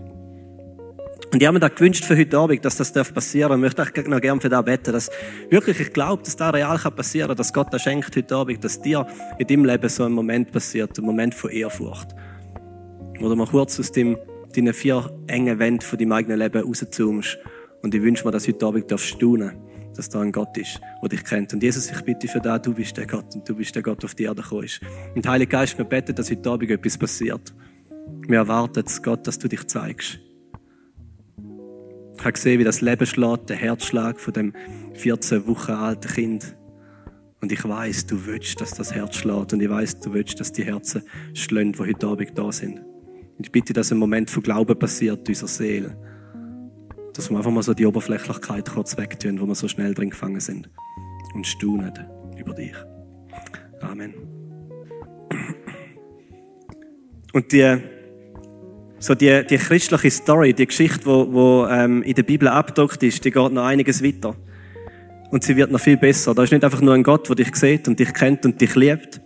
Und 1.32 1.42
ich 1.42 1.48
habe 1.48 1.54
mir 1.54 1.60
da 1.60 1.68
gewünscht 1.68 2.06
für 2.06 2.18
heute 2.18 2.38
Abend, 2.40 2.66
dass 2.66 2.78
das 2.78 2.92
passieren 2.92 3.50
darf. 3.50 3.58
Ich 3.58 3.78
möchte 3.78 3.84
auch 3.84 4.08
noch 4.10 4.22
gerne 4.22 4.42
für 4.42 4.50
das 4.50 4.66
beten, 4.66 4.94
dass 4.94 5.12
wirklich, 5.50 5.80
ich 5.80 5.94
glaube, 5.94 6.24
dass 6.24 6.36
das 6.36 6.54
real 6.54 6.78
passieren 6.78 7.28
kann, 7.28 7.38
dass 7.38 7.54
Gott 7.54 7.68
das 7.72 7.84
schenkt 7.84 8.16
heute 8.16 8.36
Abend, 8.36 8.64
dass 8.64 8.82
dir 8.82 9.06
in 9.38 9.46
deinem 9.46 9.66
Leben 9.66 9.90
so 9.90 10.06
ein 10.06 10.12
Moment 10.12 10.52
passiert, 10.52 10.98
ein 10.98 11.06
Moment 11.06 11.36
von 11.36 11.52
Ehrfurcht. 11.52 12.16
Oder 13.22 13.36
mal 13.36 13.46
kurz 13.46 13.80
aus 13.80 13.92
dem 13.92 14.18
deine 14.56 14.74
vier 14.74 15.12
engen 15.28 15.60
Wände 15.60 15.86
von 15.86 15.98
deinem 16.00 16.12
eigenen 16.14 16.40
Leben 16.40 16.62
rauszoomst. 16.62 17.38
Und 17.82 17.96
ich 17.96 18.02
wünsche 18.02 18.26
mir, 18.26 18.32
dass 18.32 18.48
heute 18.48 18.66
Abend 18.66 18.92
darfst 18.92 19.08
staunen, 19.08 19.54
dass 19.96 20.10
da 20.10 20.22
ein 20.22 20.32
Gott 20.32 20.58
ist, 20.58 20.80
der 21.02 21.10
dich 21.10 21.24
kennt. 21.24 21.54
Und 21.54 21.64
Jesus, 21.64 21.90
ich 21.90 22.02
bitte 22.02 22.28
für 22.28 22.40
das, 22.40 22.62
du 22.62 22.74
bist 22.74 22.98
der 22.98 23.08
Gott 23.08 23.34
und 23.36 23.48
du 23.48 23.56
bist 23.56 23.76
der 23.76 23.84
Gott, 23.84 24.02
der 24.02 24.08
auf 24.08 24.16
die 24.16 24.24
Erde 24.24 24.42
gekommen 24.42 24.64
ist. 24.64 24.82
Und 25.16 25.28
Heilige 25.28 25.52
Geist, 25.52 25.78
wir 25.78 25.86
beten, 25.86 26.16
dass 26.16 26.30
heute 26.32 26.50
Abend 26.50 26.70
etwas 26.70 26.98
passiert. 26.98 27.54
Wir 28.28 28.40
erwarten, 28.40 28.84
Gott, 29.04 29.26
dass 29.28 29.40
du 29.40 29.48
dich 29.48 29.68
zeigst. 29.68 30.20
Ich 32.18 32.26
habe 32.26 32.34
gesehen, 32.34 32.60
wie 32.60 32.66
das 32.66 32.82
Leben 32.82 33.06
schlägt, 33.06 33.50
der 33.50 33.56
Herzschlag 33.56 34.20
von 34.20 34.34
dem 34.34 34.54
14 34.96 35.48
Wochen 35.48 35.72
alten 35.72 36.12
Kind. 36.12 36.56
Und 37.42 37.52
ich 37.54 37.64
weiß, 37.64 38.08
du 38.08 38.26
willst, 38.26 38.60
dass 38.60 38.72
das 38.72 38.94
Herz 38.94 39.16
schlägt. 39.16 39.54
Und 39.54 39.62
ich 39.62 39.70
weiß, 39.70 40.02
du 40.02 40.14
willst, 40.14 40.40
dass 40.40 40.52
die 40.52 40.66
Herzen 40.66 41.04
schlönt, 41.34 41.78
die 41.78 41.84
heute 41.84 42.08
Abend 42.08 42.38
da 42.38 42.52
sind. 42.52 42.82
Und 43.40 43.46
ich 43.46 43.52
bitte, 43.54 43.72
dass 43.72 43.90
ein 43.90 43.98
Moment 43.98 44.30
von 44.30 44.44
Glauben 44.44 44.78
passiert 44.78 45.30
in 45.30 45.34
unserer 45.34 45.48
Seele. 45.48 45.98
Dass 47.14 47.30
wir 47.30 47.38
einfach 47.38 47.52
mal 47.52 47.64
so 47.64 47.74
die 47.74 47.86
Oberflächlichkeit 47.86 48.70
kurz 48.70 48.98
wegtun, 48.98 49.40
wo 49.40 49.46
wir 49.46 49.56
so 49.56 49.70
schnell 49.70 49.94
drin 49.94 50.10
gefangen 50.10 50.42
sind. 50.42 50.70
Und 51.34 51.48
staunen 51.48 51.94
über 52.38 52.54
dich. 52.54 52.76
Amen. 53.80 54.14
Und 57.32 57.54
die, 57.54 57.78
so 59.00 59.16
die, 59.16 59.46
die 59.50 59.58
christliche 59.58 60.12
Story, 60.12 60.54
die 60.54 60.68
Geschichte, 60.68 61.06
wo, 61.06 61.32
wo 61.32 61.68
ähm, 61.68 62.04
in 62.04 62.16
der 62.16 62.24
Bibel 62.24 62.50
abgedruckt 62.50 63.02
ist, 63.04 63.24
die 63.24 63.32
geht 63.32 63.54
noch 63.54 63.64
einiges 63.64 64.04
weiter. 64.04 64.36
Und 65.32 65.46
sie 65.46 65.56
wird 65.56 65.72
noch 65.72 65.80
viel 65.80 65.96
besser. 65.96 66.36
Da 66.36 66.44
ist 66.44 66.52
nicht 66.52 66.66
einfach 66.66 66.82
nur 66.82 66.94
ein 66.94 67.04
Gott, 67.04 67.30
der 67.30 67.38
dich 67.38 67.56
sieht 67.56 67.88
und 67.88 68.02
dich 68.02 68.14
kennt 68.14 68.46
und 68.46 68.60
dich 68.60 68.76
liebt. 68.76 69.22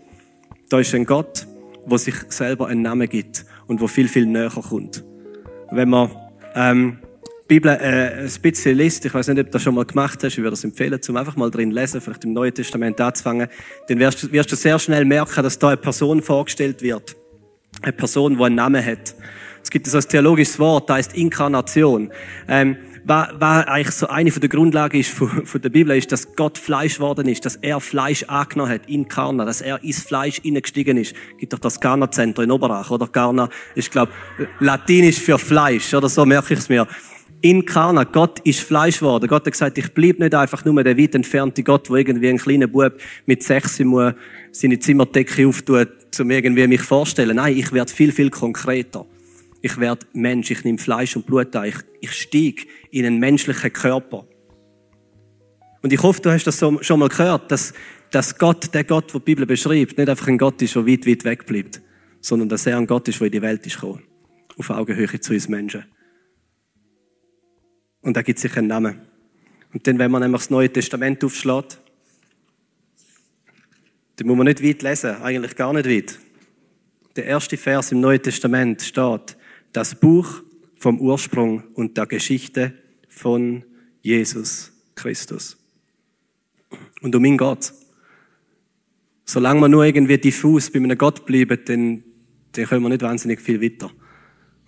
Da 0.69 0.80
ist 0.80 0.94
ein 0.94 1.06
Gott, 1.06 1.48
der 1.89 1.98
sich 1.98 2.15
selber 2.30 2.68
einen 2.68 2.83
Namen 2.83 3.10
gibt 3.10 3.45
und 3.68 3.81
wo 3.81 3.88
viel, 3.88 4.07
viel 4.07 4.25
näher 4.25 4.50
kommt. 4.50 5.04
Wenn 5.71 5.89
man 5.89 6.12
ähm, 6.56 7.00
die 7.44 7.56
Bibel 7.56 7.71
äh, 7.71 8.24
ein 8.24 8.42
bisschen 8.42 8.77
liest, 8.77 9.06
ich 9.06 9.13
weiß 9.13 9.27
nicht, 9.30 9.39
ob 9.39 9.45
du 9.48 9.51
das 9.51 9.63
schon 9.63 9.75
mal 9.75 9.86
gemacht 9.86 10.24
hast, 10.24 10.33
ich 10.33 10.38
würde 10.38 10.51
das 10.51 10.63
empfehlen, 10.63 11.01
zum 11.01 11.18
einfach 11.18 11.36
mal 11.36 11.51
drin 11.51 11.71
lesen, 11.71 12.01
vielleicht 12.01 12.24
im 12.24 12.33
Neuen 12.33 12.54
Testament 12.54 13.00
anzufangen, 13.01 13.48
dann 13.88 14.00
wirst, 14.00 14.31
wirst 14.31 14.51
du 14.51 14.56
sehr 14.56 14.80
schnell 14.80 15.06
merken, 15.06 15.44
dass 15.44 15.60
da 15.60 15.69
eine 15.69 15.77
Person 15.77 16.21
vorgestellt 16.21 16.81
wird. 16.81 17.15
Eine 17.81 17.94
Person, 17.94 18.38
die 18.38 18.44
einen 18.44 18.56
Namen 18.56 18.86
hat. 18.86 19.15
Es 19.62 19.69
gibt 19.69 19.88
so 19.88 19.98
ein 19.98 20.04
theologisches 20.04 20.60
Wort, 20.60 20.89
das 20.89 20.98
heißt 20.98 21.18
Inkarnation. 21.18 22.12
Ähm, 22.48 22.77
was, 23.05 23.29
was 23.38 23.67
eigentlich 23.67 23.95
so 23.95 24.07
eine 24.07 24.31
von 24.31 24.41
der 24.41 24.50
Grundlagen 24.50 25.00
ist 25.00 25.09
von, 25.09 25.45
von 25.45 25.61
der 25.61 25.69
Bibel, 25.69 25.95
ist, 25.97 26.11
dass 26.11 26.35
Gott 26.35 26.57
Fleisch 26.57 27.00
worden 27.00 27.27
ist, 27.27 27.45
dass 27.45 27.57
er 27.57 27.79
Fleisch 27.79 28.23
angenommen 28.23 28.71
hat, 28.71 28.88
in 28.88 29.07
Karna, 29.07 29.45
dass 29.45 29.61
er 29.61 29.83
ins 29.83 30.03
Fleisch 30.03 30.41
hineingestiegen 30.41 30.97
ist. 30.97 31.13
Gibt 31.38 31.53
doch 31.53 31.59
das 31.59 31.79
Garna-Zentrum 31.79 32.45
in 32.45 32.51
Oberach, 32.51 32.89
oder? 32.91 33.07
Garna 33.07 33.50
ist, 33.75 33.91
glaube 33.91 34.12
latinisch 34.60 35.19
für 35.19 35.38
Fleisch, 35.38 35.93
oder 35.93 36.10
so 36.10 36.25
merke 36.25 36.53
ich 36.53 36.60
es 36.60 36.69
mir. 36.69 36.88
In 37.41 37.65
Karna, 37.65 38.05
Gott 38.05 38.39
ist 38.39 38.62
Fleisch 38.62 39.00
geworden. 39.00 39.27
Gott 39.27 39.45
hat 39.45 39.51
gesagt, 39.51 39.77
ich 39.77 39.93
bleib 39.93 40.19
nicht 40.19 40.33
einfach 40.33 40.63
nur 40.63 40.81
der 40.81 40.98
weit 40.98 41.13
entfernte 41.13 41.62
Gott, 41.62 41.89
wo 41.89 41.98
irgendwie 41.98 42.29
ein 42.29 42.38
kleiner 42.38 42.67
Bub 42.67 42.93
mit 43.25 43.43
sechs 43.43 43.79
muss 43.79 44.13
seine 44.53 44.79
Zimmerdecke 44.79 45.45
auftut, 45.45 45.89
um 46.19 46.31
irgendwie 46.31 46.65
mich 46.67 46.81
vorstellen. 46.81 47.36
Nein, 47.36 47.57
ich 47.57 47.74
werde 47.74 47.91
viel, 47.91 48.13
viel 48.13 48.29
konkreter 48.29 49.05
ich 49.63 49.79
werde 49.79 50.05
Mensch, 50.12 50.51
ich 50.51 50.65
nehme 50.65 50.77
Fleisch 50.77 51.15
und 51.15 51.25
Blut 51.25 51.55
an, 51.55 51.63
ich, 51.63 51.77
ich 52.01 52.12
steige 52.12 52.63
in 52.91 53.05
einen 53.05 53.17
menschlichen 53.17 53.72
Körper. 53.72 54.27
Und 55.82 55.93
ich 55.93 56.03
hoffe, 56.03 56.22
du 56.22 56.32
hast 56.32 56.43
das 56.43 56.60
schon 56.60 57.00
mal 57.00 57.08
gehört, 57.08 57.50
dass, 57.50 57.74
dass 58.12 58.38
Gott, 58.38 58.74
der 58.74 58.84
Gott, 58.84 59.13
der 59.13 59.22
die 59.22 59.24
Bibel 59.24 59.46
beschreibt, 59.46 59.98
nicht 59.98 60.10
einfach 60.10 60.27
ein 60.27 60.38
Gott 60.38 60.62
ist, 60.62 60.75
der 60.75 60.86
weit, 60.86 61.08
weit 61.08 61.24
weg 61.24 61.46
bleibt, 61.46 61.82
sondern 62.20 62.50
dass 62.50 62.65
er 62.65 62.77
ein 62.77 62.86
Gott 62.86 63.08
ist, 63.08 63.22
der 63.22 63.27
in 63.27 63.32
die 63.32 63.41
Welt 63.41 63.65
ist 63.65 63.75
gekommen. 63.75 64.03
Auf 64.58 64.70
Augenhöhe 64.70 65.20
zu 65.22 65.32
uns 65.32 65.48
Menschen. 65.48 65.86
Und 68.01 68.17
da 68.17 68.22
gibt 68.22 68.39
sich 68.39 68.58
einen 68.58 68.67
Namen. 68.67 69.00
Und 69.74 69.88
dann, 69.88 69.98
wenn 69.98 70.12
man 70.12 70.24
nämlich 70.24 70.41
das 70.41 70.50
Neue 70.50 70.72
Testament 70.74 71.24
aufschlägt, 71.24 71.79
dann 74.17 74.27
muss 74.27 74.36
man 74.36 74.48
nicht 74.48 74.62
weit 74.62 74.82
lesen, 74.82 75.15
eigentlich 75.22 75.55
gar 75.55 75.72
nicht 75.72 75.88
weit. 75.88 76.20
Der 77.15 77.25
erste 77.27 77.55
Vers 77.55 77.93
im 77.93 78.01
Neuen 78.01 78.22
Testament 78.22 78.82
steht, 78.82 79.38
das 79.74 80.00
Buch 80.00 80.42
vom 80.77 81.00
Ursprung 81.00 81.63
und 81.74 81.98
der 81.98 82.06
Geschichte 82.06 82.74
von 83.10 83.63
Jesus 84.01 84.72
Christus. 84.96 85.58
Und 87.01 87.15
um 87.15 87.25
ihn 87.25 87.38
geht 87.38 87.74
Solange 89.25 89.62
wir 89.62 89.70
nur 89.70 89.86
irgendwie 89.86 90.18
diffus 90.18 90.70
bei 90.70 90.80
einem 90.80 90.98
Gott 90.98 91.25
bleiben, 91.25 91.58
dann, 91.65 92.03
dann 92.51 92.65
können 92.65 92.84
wir 92.84 92.89
nicht 92.89 93.01
wahnsinnig 93.01 93.39
viel 93.39 93.62
weiter. 93.62 93.89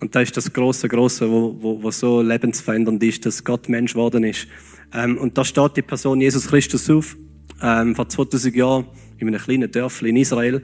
Und 0.00 0.14
da 0.14 0.20
ist 0.20 0.36
das 0.36 0.52
große, 0.52 0.88
große, 0.88 1.30
wo, 1.30 1.56
wo, 1.60 1.82
wo 1.82 1.90
so 1.90 2.20
lebensverändernd 2.22 3.02
ist, 3.02 3.24
dass 3.26 3.44
Gott 3.44 3.68
Mensch 3.68 3.92
geworden 3.92 4.24
ist. 4.24 4.46
Ähm, 4.92 5.18
und 5.18 5.36
da 5.36 5.44
steht 5.44 5.76
die 5.76 5.82
Person 5.82 6.20
Jesus 6.20 6.48
Christus 6.48 6.88
auf, 6.90 7.16
ähm, 7.62 7.94
vor 7.94 8.08
2000 8.08 8.54
Jahren 8.56 8.86
in 9.18 9.28
einem 9.28 9.40
kleinen 9.40 9.70
Dörfli 9.70 10.10
in 10.10 10.16
Israel. 10.16 10.62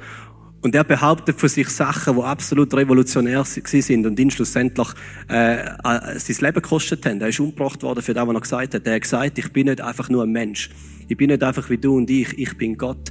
Und 0.62 0.76
er 0.76 0.84
behauptet 0.84 1.40
von 1.40 1.48
sich 1.48 1.68
Sachen, 1.68 2.14
die 2.14 2.22
absolut 2.22 2.72
revolutionär 2.72 3.44
sind 3.44 4.06
und 4.06 4.18
ihn 4.20 4.30
schlussendlich 4.30 4.88
äh, 5.26 5.64
sein 5.82 6.36
Leben 6.38 6.62
gekostet 6.62 7.04
haben. 7.04 7.20
Er 7.20 7.28
ist 7.28 7.40
umgebracht 7.40 7.82
worden 7.82 8.00
für 8.00 8.14
das, 8.14 8.26
was 8.26 8.34
er 8.34 8.40
gesagt 8.40 8.74
hat. 8.74 8.86
Er 8.86 8.94
hat 8.94 9.02
gesagt, 9.02 9.38
ich 9.38 9.52
bin 9.52 9.66
nicht 9.66 9.80
einfach 9.80 10.08
nur 10.08 10.22
ein 10.22 10.30
Mensch. 10.30 10.70
Ich 11.08 11.16
bin 11.16 11.30
nicht 11.30 11.42
einfach 11.42 11.68
wie 11.68 11.78
du 11.78 11.96
und 11.96 12.08
ich. 12.08 12.38
Ich 12.38 12.56
bin 12.56 12.78
Gott, 12.78 13.10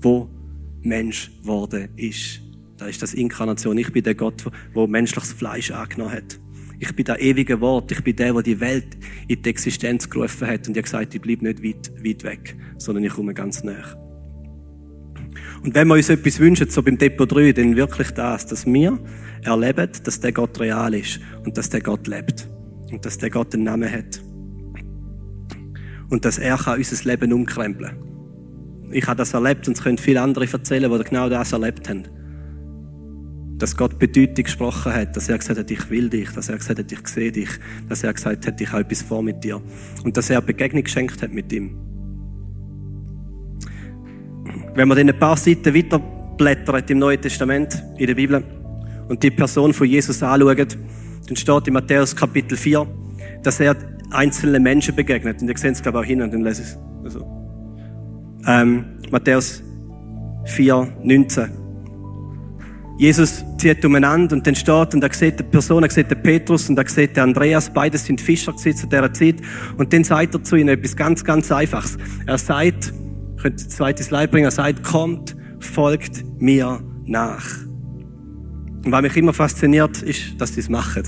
wo 0.00 0.30
Mensch 0.82 1.30
geworden 1.42 1.90
ist. 1.96 2.40
Da 2.78 2.86
ist 2.86 3.02
das 3.02 3.12
Inkarnation. 3.12 3.76
Ich 3.76 3.92
bin 3.92 4.02
der 4.02 4.14
Gott, 4.14 4.44
der 4.74 4.86
menschliches 4.86 5.34
Fleisch 5.34 5.70
angenommen 5.70 6.12
hat. 6.12 6.38
Ich 6.78 6.96
bin 6.96 7.04
der 7.04 7.20
ewige 7.20 7.60
Wort. 7.60 7.92
Ich 7.92 8.02
bin 8.02 8.16
der, 8.16 8.32
der 8.32 8.42
die 8.42 8.60
Welt 8.60 8.96
in 9.28 9.42
die 9.42 9.50
Existenz 9.50 10.08
gerufen 10.08 10.48
hat. 10.48 10.66
Und 10.66 10.78
ich 10.78 10.84
gesagt, 10.84 11.14
ich 11.14 11.20
bleibe 11.20 11.44
nicht 11.44 11.62
weit, 11.62 11.92
weit 12.02 12.24
weg, 12.24 12.56
sondern 12.78 13.04
ich 13.04 13.12
komme 13.12 13.34
ganz 13.34 13.62
näher. 13.62 14.05
Und 15.62 15.74
wenn 15.74 15.88
wir 15.88 15.94
uns 15.94 16.08
etwas 16.08 16.38
wünschen, 16.38 16.70
so 16.70 16.82
beim 16.82 16.98
Depot 16.98 17.30
3, 17.30 17.52
dann 17.52 17.76
wirklich 17.76 18.10
das, 18.10 18.46
dass 18.46 18.66
wir 18.66 18.98
erleben, 19.42 19.90
dass 20.04 20.20
der 20.20 20.32
Gott 20.32 20.58
real 20.60 20.94
ist 20.94 21.20
und 21.44 21.56
dass 21.56 21.70
der 21.70 21.80
Gott 21.80 22.06
lebt. 22.06 22.48
Und 22.90 23.04
dass 23.04 23.18
der 23.18 23.30
Gott 23.30 23.52
einen 23.54 23.64
Namen 23.64 23.90
hat. 23.90 24.22
Und 26.08 26.24
dass 26.24 26.38
er 26.38 26.56
kann 26.56 26.78
unser 26.78 27.10
Leben 27.10 27.32
umkrempeln 27.32 27.90
kann. 27.90 28.92
Ich 28.92 29.06
habe 29.08 29.18
das 29.18 29.34
erlebt 29.34 29.66
und 29.66 29.76
es 29.76 29.82
können 29.82 29.98
viele 29.98 30.22
andere 30.22 30.46
erzählen, 30.50 30.90
die 30.90 31.04
genau 31.04 31.28
das 31.28 31.52
erlebt 31.52 31.88
haben 31.88 32.04
dass 33.58 33.76
Gott 33.76 33.98
Bedeutung 33.98 34.44
gesprochen 34.44 34.92
hat, 34.92 35.16
dass 35.16 35.28
er 35.28 35.38
gesagt 35.38 35.58
hat, 35.58 35.70
ich 35.70 35.90
will 35.90 36.10
dich, 36.10 36.30
dass 36.30 36.48
er 36.48 36.58
gesagt 36.58 36.78
hat, 36.78 36.92
ich 36.92 37.08
sehe 37.08 37.32
dich, 37.32 37.48
dass 37.88 38.02
er 38.02 38.12
gesagt 38.12 38.46
hat, 38.46 38.60
ich 38.60 38.70
habe 38.70 38.82
etwas 38.82 39.02
vor 39.02 39.22
mit 39.22 39.42
dir 39.42 39.62
und 40.04 40.16
dass 40.16 40.30
er 40.30 40.42
Begegnung 40.42 40.84
geschenkt 40.84 41.22
hat 41.22 41.32
mit 41.32 41.52
ihm. 41.52 41.85
Wenn 44.76 44.88
man 44.88 44.98
in 44.98 45.08
ein 45.08 45.18
paar 45.18 45.38
Seiten 45.38 45.74
weiterblättert 45.74 46.90
im 46.90 46.98
Neuen 46.98 47.18
Testament, 47.18 47.82
in 47.96 48.06
der 48.06 48.14
Bibel, 48.14 48.44
und 49.08 49.22
die 49.22 49.30
Person 49.30 49.72
von 49.72 49.86
Jesus 49.86 50.22
anschaut, 50.22 50.76
dann 51.26 51.36
steht 51.36 51.66
in 51.66 51.72
Matthäus 51.72 52.14
Kapitel 52.14 52.58
4, 52.58 52.86
dass 53.42 53.58
er 53.58 53.74
einzelnen 54.10 54.62
Menschen 54.62 54.94
begegnet. 54.94 55.40
Und 55.40 55.48
ihr 55.48 55.56
seht 55.56 55.72
es, 55.72 55.82
glaube 55.82 56.00
ich, 56.00 56.04
auch 56.04 56.08
hin, 56.08 56.20
und 56.20 56.34
dann 56.34 56.42
lese 56.42 56.62
ich 56.62 56.68
es. 56.68 56.78
Also. 57.04 57.26
Ähm, 58.46 58.84
Matthäus 59.10 59.62
4, 60.44 60.88
19. 61.02 61.50
Jesus 62.98 63.44
zieht 63.56 63.82
umeinander 63.82 64.36
und 64.36 64.46
dann 64.46 64.54
steht, 64.54 64.94
und 64.94 65.02
er 65.02 65.12
sieht 65.12 65.38
die 65.38 65.42
Person, 65.42 65.84
er 65.84 65.90
sieht 65.90 66.10
den 66.10 66.22
Petrus 66.22 66.68
und 66.68 66.78
er 66.78 66.86
sieht 66.86 67.16
den 67.16 67.24
Andreas, 67.24 67.72
beide 67.72 67.96
sind 67.96 68.20
Fischer 68.20 68.54
zu 68.54 68.70
dieser 68.70 69.12
Zeit. 69.14 69.36
Und 69.78 69.92
dann 69.94 70.04
sagt 70.04 70.34
er 70.34 70.44
zu 70.44 70.56
ihnen 70.56 70.68
etwas 70.68 70.94
ganz, 70.96 71.24
ganz 71.24 71.50
Einfaches. 71.50 71.96
Er 72.26 72.36
sagt, 72.38 72.92
ich 73.36 73.42
könnte 73.42 73.64
das 73.64 73.76
zweite 73.76 74.02
Slide 74.02 74.28
bringen, 74.28 74.46
er 74.46 74.50
sagt, 74.50 74.82
kommt, 74.82 75.36
folgt 75.60 76.24
mir 76.40 76.80
nach. 77.04 77.46
Und 78.84 78.92
was 78.92 79.02
mich 79.02 79.16
immer 79.16 79.32
fasziniert, 79.32 80.02
ist, 80.02 80.40
dass 80.40 80.54
sie 80.54 80.60
es 80.60 80.68
machen. 80.68 81.02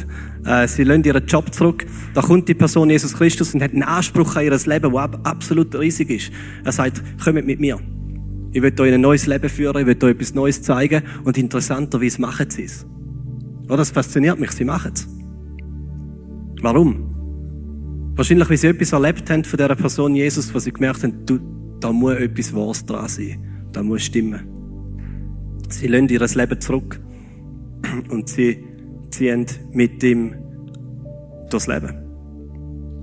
Äh, 0.45 0.67
sie 0.67 0.83
lassen 0.83 1.05
ihren 1.05 1.25
Job 1.27 1.55
zurück. 1.55 1.87
Da 2.13 2.23
kommt 2.23 2.49
die 2.49 2.55
Person 2.55 2.91
Jesus 2.91 3.15
Christus 3.15 3.55
und 3.55 3.63
hat 3.63 3.73
einen 3.73 3.85
Anspruch 3.85 4.35
an 4.35 4.45
ihr 4.45 4.51
Leben, 4.51 4.93
der 4.93 5.21
absolut 5.23 5.75
riesig 5.77 6.11
ist. 6.11 6.33
Er 6.65 6.73
sagt, 6.73 7.03
kommt 7.23 7.47
mit 7.47 7.61
mir. 7.61 7.79
Ich 8.53 8.63
will 8.63 8.81
euch 8.81 8.93
ein 8.93 9.01
neues 9.01 9.27
Leben 9.27 9.49
führen, 9.49 9.79
ich 9.81 9.87
will 9.87 9.97
euch 10.03 10.15
etwas 10.17 10.35
Neues 10.35 10.63
zeigen 10.63 11.03
und 11.23 11.39
interessanterweise 11.39 12.21
machen 12.21 12.51
sie 12.51 12.65
es. 12.65 12.85
Oh, 13.69 13.77
das 13.77 13.91
fasziniert 13.91 14.41
mich, 14.41 14.51
sie 14.53 14.65
machen 14.65 14.93
es. 14.95 15.07
Warum? 16.63 17.15
Wahrscheinlich, 18.17 18.51
weil 18.51 18.57
sie 18.57 18.69
etwas 18.69 18.93
erlebt 18.93 19.31
haben 19.31 19.45
von 19.45 19.57
dieser 19.57 19.77
Person 19.77 20.17
Jesus, 20.17 20.53
wo 20.53 20.59
sie 20.59 20.73
gemerkt 20.73 21.05
haben, 21.05 21.25
du, 21.27 21.39
da 21.81 21.93
muss 21.93 22.17
etwas 22.17 22.55
Wahres 22.55 22.85
dran 22.85 23.09
sein, 23.09 23.69
da 23.73 23.83
muss 23.83 24.03
stimmen. 24.03 24.41
Sie 25.69 25.87
lassen 25.87 26.09
ihr 26.09 26.21
Leben 26.21 26.61
zurück 26.61 27.01
und 28.11 28.29
sie 28.29 28.65
ziehen 29.11 29.47
mit 29.73 30.03
ihm 30.03 30.35
durchs 31.51 31.67
Leben. 31.67 32.09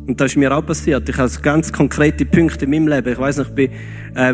Und 0.08 0.22
das 0.22 0.32
ist 0.32 0.38
mir 0.38 0.56
auch 0.56 0.66
passiert. 0.66 1.08
Ich 1.10 1.18
habe 1.18 1.32
ganz 1.42 1.72
konkrete 1.72 2.26
Punkte 2.26 2.66
in 2.66 2.72
meinem 2.72 2.88
Leben. 2.88 3.12
Ich 3.12 3.18
weiß 3.18 3.38
noch, 3.38 3.58
äh, 3.58 3.70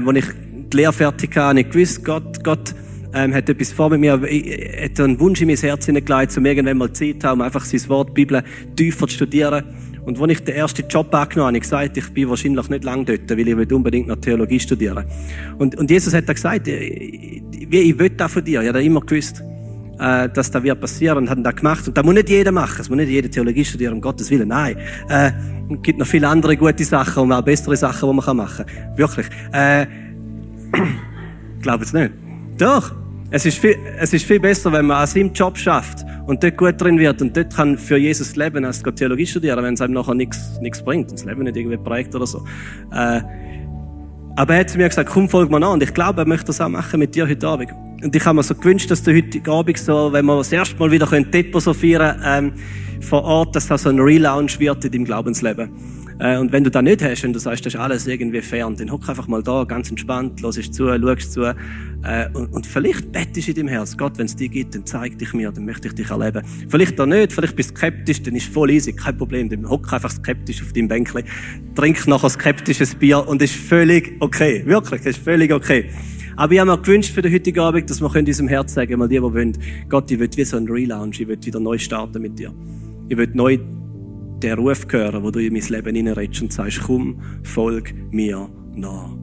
wo 0.04 0.12
ich 0.12 0.26
die 0.72 0.78
Lehre 0.78 0.94
fertig 0.94 1.36
hatte, 1.38 1.62
ich 1.62 1.70
gewusst, 1.70 2.04
Gott, 2.04 2.44
Gott 2.44 2.74
ähm, 3.14 3.34
hat 3.34 3.50
etwas 3.50 3.72
vor 3.72 3.90
mit 3.90 4.00
mir, 4.00 4.22
ich, 4.24 4.84
hat 4.84 5.00
einen 5.00 5.20
Wunsch 5.20 5.42
in 5.42 5.48
mein 5.48 5.58
Herz 5.58 5.86
hineingelegt, 5.86 6.38
um 6.38 6.46
irgendwann 6.46 6.78
mal 6.78 6.94
Zeit 6.94 7.24
haben, 7.24 7.42
um 7.42 7.46
einfach 7.46 7.66
sein 7.66 7.88
Wort, 7.90 8.14
Bibel 8.14 8.44
tiefer 8.76 9.08
zu 9.08 9.16
studieren. 9.16 9.64
Und 10.06 10.20
als 10.20 10.32
ich 10.32 10.40
den 10.44 10.56
ersten 10.56 10.88
Job 10.88 11.14
angenommen 11.14 11.30
habe, 11.30 11.48
habe 11.48 11.58
ich 11.58 11.64
gesagt, 11.64 11.98
ich 11.98 12.10
bin 12.10 12.30
wahrscheinlich 12.30 12.70
nicht 12.70 12.84
lange 12.84 13.06
dort, 13.06 13.30
weil 13.30 13.48
ich 13.48 13.58
will 13.58 13.74
unbedingt 13.74 14.08
noch 14.08 14.16
Theologie 14.16 14.60
studieren. 14.60 15.06
Und, 15.60 15.78
und 15.78 15.92
Jesus 15.92 16.14
hat 16.14 16.28
da 16.28 16.34
gesagt, 16.34 16.68
ich, 16.68 17.44
ich 17.70 18.00
will 18.00 18.10
das 18.10 18.32
von 18.32 18.44
dir. 18.44 18.62
Ich 18.62 18.68
habe 18.68 18.84
immer 18.84 19.02
gewusst, 19.02 19.44
äh, 20.00 20.28
dass 20.30 20.50
das 20.50 20.64
wird 20.64 20.82
passieren 20.82 21.20
und 21.20 21.30
hat 21.30 21.46
das 21.46 21.56
gemacht. 21.56 21.88
Und 21.88 21.96
das 21.96 22.04
muss 22.04 22.16
nicht 22.16 22.30
jeder 22.30 22.52
machen. 22.52 22.82
Es 22.82 22.90
muss 22.90 22.98
nicht 22.98 23.10
jede 23.10 23.30
Theologie 23.30 23.64
studieren, 23.64 23.94
um 23.94 24.02
Gottes 24.02 24.32
Willen. 24.32 24.48
Nein. 24.48 24.78
Äh, 25.08 25.32
es 25.70 25.82
gibt 25.84 26.00
noch 26.00 26.08
viele 26.08 26.28
andere 26.28 26.58
gute 26.58 26.84
Sachen 26.84 27.24
und 27.24 27.32
auch 27.32 27.44
bessere 27.44 27.78
Sachen, 27.78 28.10
die 28.10 28.16
man 28.16 28.38
machen 28.38 28.66
kann. 28.66 28.98
Wirklich. 28.98 29.28
Äh, 29.54 29.86
Glaubt 31.62 31.84
es 31.84 31.94
nicht? 31.94 32.12
Doch. 32.58 33.01
Es 33.34 33.46
ist, 33.46 33.60
viel, 33.60 33.78
es 33.98 34.12
ist 34.12 34.26
viel 34.26 34.42
besser, 34.42 34.74
wenn 34.74 34.86
man 34.86 34.98
an 34.98 35.08
seinem 35.08 35.32
Job 35.32 35.58
schafft 35.58 36.06
und 36.28 36.44
dort 36.44 36.58
gut 36.58 36.82
drin 36.82 37.00
wird 37.00 37.22
und 37.22 37.36
dort 37.36 37.56
kann 37.56 37.78
für 37.78 37.96
Jesus 37.96 38.36
leben, 38.36 38.66
als 38.66 38.84
Theologie 38.84 39.26
studieren, 39.26 39.64
wenn 39.64 39.74
es 39.74 39.80
einem 39.80 39.94
nachher 39.94 40.14
nichts, 40.14 40.60
nichts 40.60 40.84
bringt 40.84 41.10
und 41.10 41.14
das 41.14 41.26
Leben 41.26 41.44
nicht 41.44 41.56
irgendwie 41.56 41.78
prägt 41.78 42.14
oder 42.14 42.28
so. 42.28 42.46
Äh, 42.92 43.22
aber 44.36 44.54
er 44.54 44.60
hat 44.60 44.70
zu 44.70 44.78
mir 44.78 44.90
gesagt, 44.90 45.10
komm, 45.10 45.30
folg 45.30 45.50
mir 45.50 45.58
an. 45.58 45.64
Und 45.64 45.84
ich 45.84 45.94
glaube, 45.94 46.22
er 46.22 46.28
möchte 46.28 46.48
das 46.48 46.60
auch 46.60 46.68
machen 46.68 47.00
mit 47.00 47.16
dir 47.16 47.26
heute 47.26 47.48
Abend. 47.48 47.72
Und 48.04 48.16
ich 48.16 48.26
habe 48.26 48.36
mir 48.36 48.44
so 48.44 48.56
gewünscht, 48.56 48.90
dass 48.90 49.04
du 49.04 49.14
heute 49.16 49.52
Abend 49.52 49.78
so, 49.78 50.12
wenn 50.12 50.26
wir 50.26 50.38
das 50.38 50.52
erste 50.52 50.76
Mal 50.78 50.92
wieder 50.92 51.08
so 51.60 51.74
feiern 51.74 52.20
ähm, 52.26 52.54
vor 53.00 53.24
Ort, 53.24 53.56
dass 53.56 53.68
das 53.68 53.84
so 53.84 53.90
ein 53.90 54.00
Relaunch 54.00 54.60
wird 54.60 54.84
in 54.86 54.92
deinem 54.92 55.06
Glaubensleben. 55.06 55.70
Äh, 56.20 56.38
und 56.38 56.52
wenn 56.52 56.64
du 56.64 56.72
das 56.72 56.82
nicht 56.82 57.04
hast 57.04 57.24
und 57.24 57.34
du 57.34 57.40
sagst, 57.40 57.66
das 57.66 57.76
ist 57.76 57.80
alles 57.80 58.08
irgendwie 58.08 58.42
fern, 58.42 58.76
dann 58.76 58.92
hock 58.92 59.08
einfach 59.08 59.28
mal 59.28 59.44
da, 59.44 59.64
ganz 59.66 59.90
entspannt, 59.90 60.42
hörst 60.42 60.74
zu, 60.74 60.88
schaust 60.88 61.34
zu. 61.34 61.44
Äh, 61.44 61.54
und, 62.34 62.54
und 62.54 62.66
vielleicht 62.66 63.12
bettest 63.12 63.48
du 63.48 63.52
in 63.52 63.58
deinem 63.58 63.68
Herz, 63.68 63.96
Gott, 63.96 64.18
wenn 64.18 64.26
es 64.26 64.36
dir 64.36 64.50
gibt, 64.50 64.74
dann 64.74 64.86
zeig 64.86 65.20
dich 65.20 65.34
mir, 65.34 65.52
dann 65.52 65.66
möchte 65.66 65.88
ich 65.88 65.94
dich 65.94 66.10
erleben. 66.10 66.44
Vielleicht 66.70 67.00
auch 67.00 67.06
nicht, 67.06 67.34
vielleicht 67.34 67.56
bist 67.56 67.72
du 67.72 67.76
skeptisch, 67.76 68.24
dann 68.24 68.36
ist 68.36 68.52
voll 68.52 68.72
easy, 68.72 68.94
kein 68.94 69.18
Problem. 69.18 69.50
Dann 69.50 69.70
hock 69.70 69.94
einfach 69.94 70.12
skeptisch 70.12 70.62
auf 70.64 70.74
deinem 70.74 70.88
Bänkchen, 70.88 71.24
trink 71.76 72.08
nachher 72.08 72.30
skeptisches 72.30 72.96
Bier 72.96 73.28
und 73.28 73.42
ist 73.44 73.56
völlig 73.56 74.16
okay. 74.20 74.64
Wirklich, 74.66 75.06
ist 75.06 75.24
völlig 75.24 75.52
okay. 75.52 75.90
Aber 76.36 76.54
ich 76.54 76.60
habe 76.60 76.72
mir 76.72 76.78
gewünscht 76.78 77.14
für 77.14 77.22
den 77.22 77.34
heutigen 77.34 77.60
Abend, 77.60 77.90
dass 77.90 78.02
wir 78.02 78.16
in 78.16 78.26
unserem 78.26 78.48
Herz 78.48 78.74
sagen, 78.74 78.98
mal 79.00 79.08
die, 79.08 79.16
die 79.16 79.22
wollen, 79.22 79.58
Gott, 79.90 80.10
ich 80.12 80.20
will 80.20 80.30
wie 80.36 80.46
so 80.46 80.58
ein 80.58 80.68
Relaunch, 80.68 81.20
ich 81.20 81.28
will 81.28 81.38
wieder 81.44 81.60
neu 81.60 81.78
starten 81.78 82.22
mit 82.22 82.40
dir. 82.40 82.54
Ich 83.10 83.18
will 83.18 83.30
neu 83.34 83.58
den 84.42 84.58
Ruf 84.58 84.86
hören, 84.90 85.24
wo 85.24 85.32
du 85.32 85.40
in 85.40 85.54
mein 85.54 85.62
Leben 85.62 85.96
hineinredest 85.96 86.42
und 86.42 86.54
sagst, 86.54 86.82
komm, 86.82 87.22
folg 87.44 87.94
mir 88.12 88.50
nach. 88.76 89.16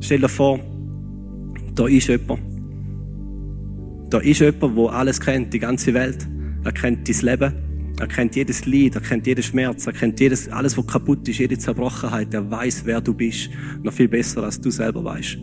Stell 0.00 0.20
dir 0.20 0.28
vor, 0.28 0.58
da 1.74 1.86
ist 1.86 2.08
jemand. 2.08 2.40
Da 4.10 4.18
ist 4.18 4.40
jemand, 4.40 4.76
der 4.76 4.92
alles 4.92 5.20
kennt, 5.20 5.52
die 5.52 5.58
ganze 5.58 5.92
Welt. 5.94 6.26
Er 6.64 6.72
kennt 6.72 7.08
dein 7.08 7.20
Leben. 7.20 7.67
Er 8.00 8.06
kennt 8.06 8.36
jedes 8.36 8.64
Leid, 8.66 8.94
er 8.94 9.00
kennt 9.00 9.26
jeden 9.26 9.42
Schmerz, 9.42 9.86
er 9.86 9.92
kennt 9.92 10.20
jedes, 10.20 10.48
alles, 10.48 10.76
was 10.78 10.86
kaputt 10.86 11.28
ist, 11.28 11.38
jede 11.38 11.58
Zerbrochenheit. 11.58 12.32
Er 12.32 12.48
weiß, 12.48 12.82
wer 12.84 13.00
du 13.00 13.12
bist. 13.12 13.50
Noch 13.82 13.92
viel 13.92 14.08
besser, 14.08 14.44
als 14.44 14.60
du 14.60 14.70
selber 14.70 15.02
weißt. 15.02 15.36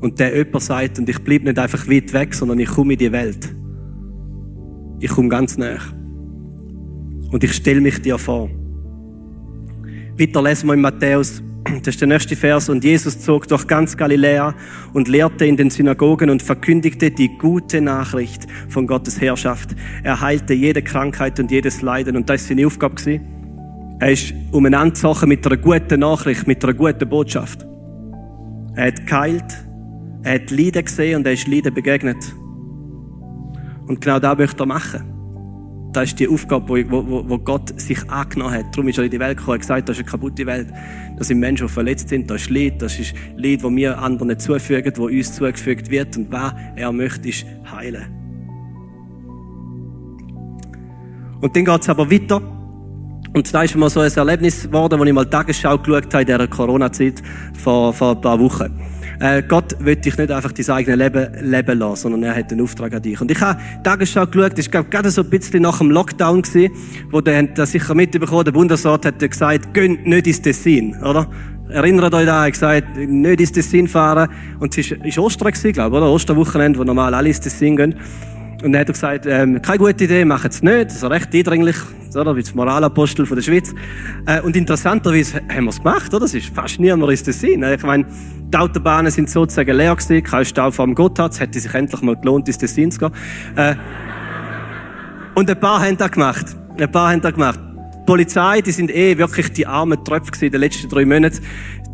Und 0.00 0.18
der 0.18 0.36
jemand 0.36 0.62
sagt, 0.62 0.98
und 0.98 1.08
ich 1.08 1.18
bleibe 1.20 1.44
nicht 1.44 1.58
einfach 1.58 1.88
weit 1.88 2.12
weg, 2.12 2.34
sondern 2.34 2.58
ich 2.58 2.68
komme 2.68 2.94
in 2.94 2.98
die 2.98 3.12
Welt 3.12 3.48
ich 5.02 5.10
komme 5.10 5.28
ganz 5.28 5.58
näher. 5.58 5.80
Und 7.32 7.42
ich 7.42 7.52
stelle 7.52 7.80
mich 7.80 8.00
dir 8.00 8.18
vor. 8.18 8.48
Weiter 10.18 10.42
lesen 10.42 10.68
wir 10.68 10.74
in 10.74 10.80
Matthäus, 10.80 11.42
das 11.64 11.94
ist 11.94 12.00
der 12.00 12.08
nächste 12.08 12.36
Vers. 12.36 12.68
Und 12.68 12.84
Jesus 12.84 13.20
zog 13.20 13.48
durch 13.48 13.66
ganz 13.66 13.96
Galiläa 13.96 14.54
und 14.92 15.08
lehrte 15.08 15.46
in 15.46 15.56
den 15.56 15.70
Synagogen 15.70 16.30
und 16.30 16.42
verkündigte 16.42 17.10
die 17.10 17.36
gute 17.38 17.80
Nachricht 17.80 18.46
von 18.68 18.86
Gottes 18.86 19.20
Herrschaft. 19.20 19.70
Er 20.02 20.20
heilte 20.20 20.54
jede 20.54 20.82
Krankheit 20.82 21.38
und 21.40 21.50
jedes 21.50 21.82
Leiden. 21.82 22.16
Und 22.16 22.28
das 22.28 22.42
war 22.42 22.48
seine 22.48 22.66
Aufgabe. 22.66 23.20
Er 24.00 24.10
ist 24.10 24.34
umeinander 24.50 25.26
mit 25.26 25.46
einer 25.46 25.56
guten 25.56 26.00
Nachricht, 26.00 26.46
mit 26.46 26.64
einer 26.64 26.74
guten 26.74 27.08
Botschaft. 27.08 27.64
Er 28.74 28.86
hat 28.86 29.06
geheilt, 29.06 29.64
er 30.22 30.34
hat 30.34 30.50
Leiden 30.50 30.84
gesehen 30.84 31.16
und 31.16 31.26
er 31.26 31.34
ist 31.34 31.46
Leiden 31.46 31.74
begegnet. 31.74 32.34
Und 33.86 34.00
genau 34.00 34.18
das 34.18 34.38
möchte 34.38 34.62
er 34.62 34.66
machen. 34.66 35.11
Das 35.92 36.04
ist 36.04 36.18
die 36.18 36.28
Aufgabe, 36.28 36.90
wo, 36.90 37.38
Gott 37.38 37.78
sich 37.78 38.10
angenommen 38.10 38.54
hat. 38.54 38.64
Darum 38.72 38.88
ist 38.88 38.98
er 38.98 39.04
in 39.04 39.10
die 39.10 39.20
Welt 39.20 39.36
gekommen. 39.36 39.56
Hat 39.56 39.60
gesagt, 39.60 39.88
das 39.88 39.98
ist 39.98 40.04
eine 40.04 40.10
kaputte 40.10 40.46
Welt. 40.46 40.68
Das 41.18 41.28
sind 41.28 41.38
Menschen, 41.38 41.66
die 41.66 41.72
verletzt 41.72 42.08
sind. 42.08 42.30
Das 42.30 42.42
ist 42.42 42.50
Leid. 42.50 42.80
Das 42.80 42.98
ist 42.98 43.14
Leid, 43.36 43.62
das 43.62 43.70
wir 43.70 43.98
anderen 43.98 44.38
zufügen, 44.38 44.90
das 44.90 44.98
uns 44.98 45.34
zugefügt 45.34 45.90
wird. 45.90 46.16
Und 46.16 46.32
was 46.32 46.54
er 46.76 46.92
möchte, 46.92 47.28
ist 47.28 47.44
heilen. 47.70 48.06
Und 51.42 51.54
dann 51.54 51.64
geht 51.64 51.80
es 51.82 51.88
aber 51.88 52.10
weiter. 52.10 52.40
Und 53.34 53.52
da 53.52 53.62
ist 53.62 53.76
mal 53.76 53.90
so 53.90 54.00
ein 54.00 54.12
Erlebnis 54.12 54.62
geworden, 54.62 54.98
wo 54.98 55.04
ich 55.04 55.12
mal 55.12 55.24
Tagesschau 55.24 55.78
geschaut 55.78 56.12
habe 56.14 56.20
in 56.22 56.26
dieser 56.26 56.48
Corona-Zeit 56.48 57.22
vor, 57.54 57.92
vor 57.92 58.12
ein 58.12 58.20
paar 58.20 58.38
Wochen. 58.38 58.91
Äh, 59.22 59.44
Gott 59.46 59.76
will 59.78 59.94
dich 59.94 60.18
nicht 60.18 60.32
einfach 60.32 60.50
dein 60.50 60.68
eigenes 60.68 60.98
Leben 60.98 61.28
leben 61.48 61.78
lassen, 61.78 62.02
sondern 62.02 62.24
er 62.24 62.34
hat 62.34 62.50
einen 62.50 62.60
Auftrag 62.60 62.92
an 62.92 63.02
dich. 63.02 63.20
Und 63.20 63.30
ich 63.30 63.40
habe 63.40 63.60
Tagesschau 63.84 64.26
geschaut, 64.26 64.58
das 64.58 64.72
war 64.72 64.82
gerade 64.82 65.12
so 65.12 65.22
ein 65.22 65.30
bisschen 65.30 65.62
nach 65.62 65.78
dem 65.78 65.92
Lockdown, 65.92 66.42
gewesen, 66.42 66.74
wo 67.12 67.20
der 67.20 67.44
das 67.44 67.70
sicher 67.70 67.94
mitbekommen 67.94 68.44
der 68.44 68.50
Bundesrat 68.50 69.06
hat 69.06 69.20
gesagt, 69.20 69.74
gönnt 69.74 70.04
nicht 70.08 70.26
ins 70.26 70.42
Tessin, 70.42 70.96
oder? 71.02 71.30
erinnert 71.68 72.12
euch 72.12 72.26
da, 72.26 72.40
er 72.40 72.46
hat 72.46 72.52
gesagt, 72.52 72.96
nicht 72.96 73.40
ins 73.40 73.52
Tessin 73.52 73.86
fahren. 73.86 74.28
Und 74.58 74.76
es 74.76 74.90
war, 74.90 75.24
Ostern, 75.24 75.52
glaube 75.52 75.70
ich, 75.70 76.02
oder? 76.02 76.10
Osterwochenende, 76.10 76.80
wo 76.80 76.84
normal 76.84 77.14
alle 77.14 77.28
ins 77.28 77.40
Tessin 77.40 77.76
gehen. 77.76 77.94
Und 78.62 78.72
dann 78.72 78.80
hat 78.80 78.88
er 78.88 78.92
gesagt, 78.92 79.26
ähm, 79.26 79.60
keine 79.60 79.78
gute 79.78 80.04
Idee, 80.04 80.24
machen 80.24 80.50
es 80.50 80.62
nicht. 80.62 80.86
Das 80.86 80.96
ist 80.96 81.04
recht 81.04 81.34
eindringlich, 81.34 81.76
oder? 82.14 82.36
Wie 82.36 82.42
das 82.42 82.54
Moralapostel 82.54 83.26
von 83.26 83.36
der 83.36 83.42
Schweiz. 83.42 83.74
Äh, 84.26 84.40
und 84.40 84.56
interessanterweise 84.56 85.40
haben 85.48 85.64
wir 85.64 85.70
es 85.70 85.78
gemacht, 85.78 86.14
oder? 86.14 86.24
Es 86.24 86.34
ist 86.34 86.54
fast 86.54 86.78
niemand 86.78 87.10
ins 87.10 87.22
Tessin. 87.24 87.62
Ich 87.62 87.82
meine, 87.82 88.06
die 88.52 88.56
Autobahnen 88.56 89.10
sind 89.10 89.30
sozusagen 89.30 89.76
leer 89.76 89.96
gewesen, 89.96 90.22
kein 90.22 90.44
Stau 90.44 90.70
vor 90.70 90.86
dem 90.86 90.94
Gotthard. 90.94 91.32
Es 91.32 91.40
hätte 91.40 91.58
sich 91.58 91.74
endlich 91.74 92.00
mal 92.02 92.16
gelohnt, 92.16 92.46
ins 92.46 92.58
Tessin 92.58 92.90
zu 92.90 93.00
gehen. 93.00 93.12
Äh, 93.56 93.74
und 95.34 95.50
ein 95.50 95.58
paar 95.58 95.80
haben 95.80 95.96
das 95.96 96.10
gemacht. 96.10 96.46
Ein 96.78 96.90
paar 96.92 97.10
haben 97.10 97.20
das 97.20 97.32
gemacht. 97.32 97.58
Die 98.02 98.06
Polizei, 98.06 98.60
die 98.60 98.72
sind 98.72 98.94
eh 98.94 99.16
wirklich 99.18 99.52
die 99.52 99.66
armen 99.66 100.04
Tröpfe 100.04 100.46
in 100.46 100.52
den 100.52 100.60
letzten 100.60 100.88
drei 100.88 101.04
Monaten. 101.04 101.40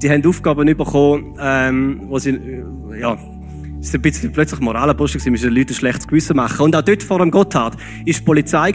Die 0.02 0.10
haben 0.10 0.24
Aufgaben 0.26 0.66
bekommen, 0.76 1.34
ähm, 1.40 2.02
wo 2.08 2.18
sie, 2.18 2.30
äh, 2.30 3.00
ja, 3.00 3.16
es 3.80 3.92
war 3.92 4.00
ein 4.00 4.02
bisschen 4.02 4.32
plötzlich 4.32 4.60
Moralapostel, 4.60 5.24
wir 5.24 5.30
müssen 5.30 5.50
den 5.50 5.54
Leuten 5.54 5.72
ein 5.72 5.74
schlechtes 5.74 6.08
Gewissen 6.08 6.36
machen. 6.36 6.62
Und 6.62 6.74
auch 6.74 6.82
dort 6.82 7.02
vor 7.02 7.20
dem 7.20 7.30
Gotthard 7.30 7.76
war 7.76 8.04
die 8.04 8.12
Polizei 8.12 8.72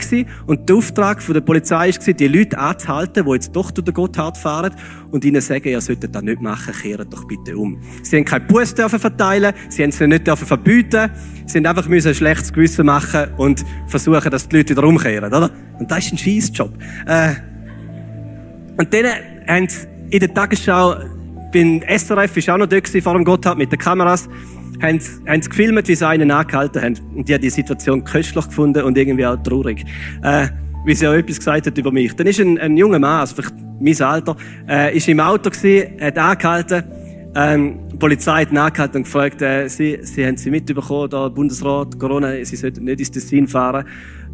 und 0.47 0.69
der 0.69 0.75
Auftrag 0.77 1.25
der 1.25 1.41
Polizei 1.41 1.91
war, 1.91 2.13
die 2.13 2.27
Leute 2.27 2.57
anzuhalten, 2.57 3.25
die 3.25 3.31
jetzt 3.31 3.53
doch 3.53 3.71
durch 3.71 3.83
den 3.83 3.93
Gotthard 3.93 4.37
fahren 4.37 4.73
und 5.11 5.25
ihnen 5.25 5.41
sagen, 5.41 5.67
ihr 5.67 5.81
solltet 5.81 6.15
das 6.15 6.23
nicht 6.23 6.41
machen, 6.41 6.73
kehrt 6.73 7.11
doch 7.11 7.25
bitte 7.25 7.57
um. 7.57 7.81
Sie 8.01 8.15
haben 8.15 8.25
keinen 8.25 8.47
Bus 8.47 8.73
verteilen, 8.73 9.53
sie 9.69 9.83
haben 9.83 9.89
es 9.89 9.99
nicht 9.99 10.27
verbieten, 10.27 11.11
sie 11.47 11.57
haben 11.57 11.65
einfach 11.65 11.89
ein 11.89 12.15
schlechtes 12.15 12.53
Gewissen 12.53 12.85
machen 12.85 13.27
und 13.37 13.65
versuchen, 13.87 14.31
dass 14.31 14.47
die 14.47 14.57
Leute 14.57 14.75
wieder 14.75 14.87
umkehren, 14.87 15.33
oder? 15.33 15.51
Und 15.79 15.91
das 15.91 16.05
ist 16.05 16.13
ein 16.13 16.17
Scheissjob. 16.17 16.71
Äh, 17.05 17.33
und 18.77 18.93
dann 18.93 19.05
haben 19.47 19.67
sie 19.67 19.87
in 20.11 20.19
der 20.19 20.33
Tagesschau, 20.33 20.95
beim 21.51 21.81
SRF 21.87 22.47
war 22.47 22.55
auch 22.55 22.59
noch 22.59 22.67
dort 22.67 22.87
vor 22.87 23.13
dem 23.13 23.25
Gotthard 23.25 23.57
mit 23.57 23.71
den 23.71 23.77
Kameras, 23.77 24.27
haben, 24.81 24.99
sie 24.99 25.49
gefilmt, 25.49 25.87
wie 25.87 25.95
sie 25.95 26.07
einen 26.07 26.31
angehalten 26.31 26.81
haben. 26.81 26.99
Und 27.15 27.29
die 27.29 27.33
haben 27.33 27.41
die 27.41 27.49
Situation 27.49 28.03
köstlich 28.03 28.45
gefunden 28.45 28.83
und 28.83 28.97
irgendwie 28.97 29.25
auch 29.25 29.41
traurig. 29.41 29.85
Äh, 30.21 30.47
wie 30.85 30.95
sie 30.95 31.07
auch 31.07 31.13
etwas 31.13 31.37
gesagt 31.37 31.67
hat 31.67 31.77
über 31.77 31.91
mich. 31.91 32.13
Dann 32.15 32.27
ist 32.27 32.39
ein, 32.39 32.57
ein 32.57 32.75
junger 32.75 32.99
Mann, 32.99 33.21
also 33.21 33.35
vielleicht 33.35 33.55
mein 33.79 34.01
Alter, 34.01 34.35
äh, 34.67 34.97
ist 34.97 35.07
im 35.07 35.19
Auto 35.19 35.49
gewesen, 35.49 36.01
hat 36.01 36.17
angehalten, 36.17 36.83
ähm, 37.35 37.79
die 37.91 37.97
Polizei 37.97 38.41
hat 38.41 38.51
ihn 38.51 38.57
angehalten 38.57 38.97
und 38.97 39.03
gefragt, 39.03 39.41
äh, 39.41 39.67
sie, 39.67 39.99
sie 40.01 40.25
haben 40.25 40.37
sie 40.37 40.51
mitbekommen, 40.51 41.09
da 41.09 41.29
Bundesrat, 41.29 41.97
Corona, 41.97 42.43
sie 42.43 42.55
sollten 42.55 42.83
nicht 42.83 42.99
ins 42.99 43.11
Tessin 43.11 43.47
fahren. 43.47 43.85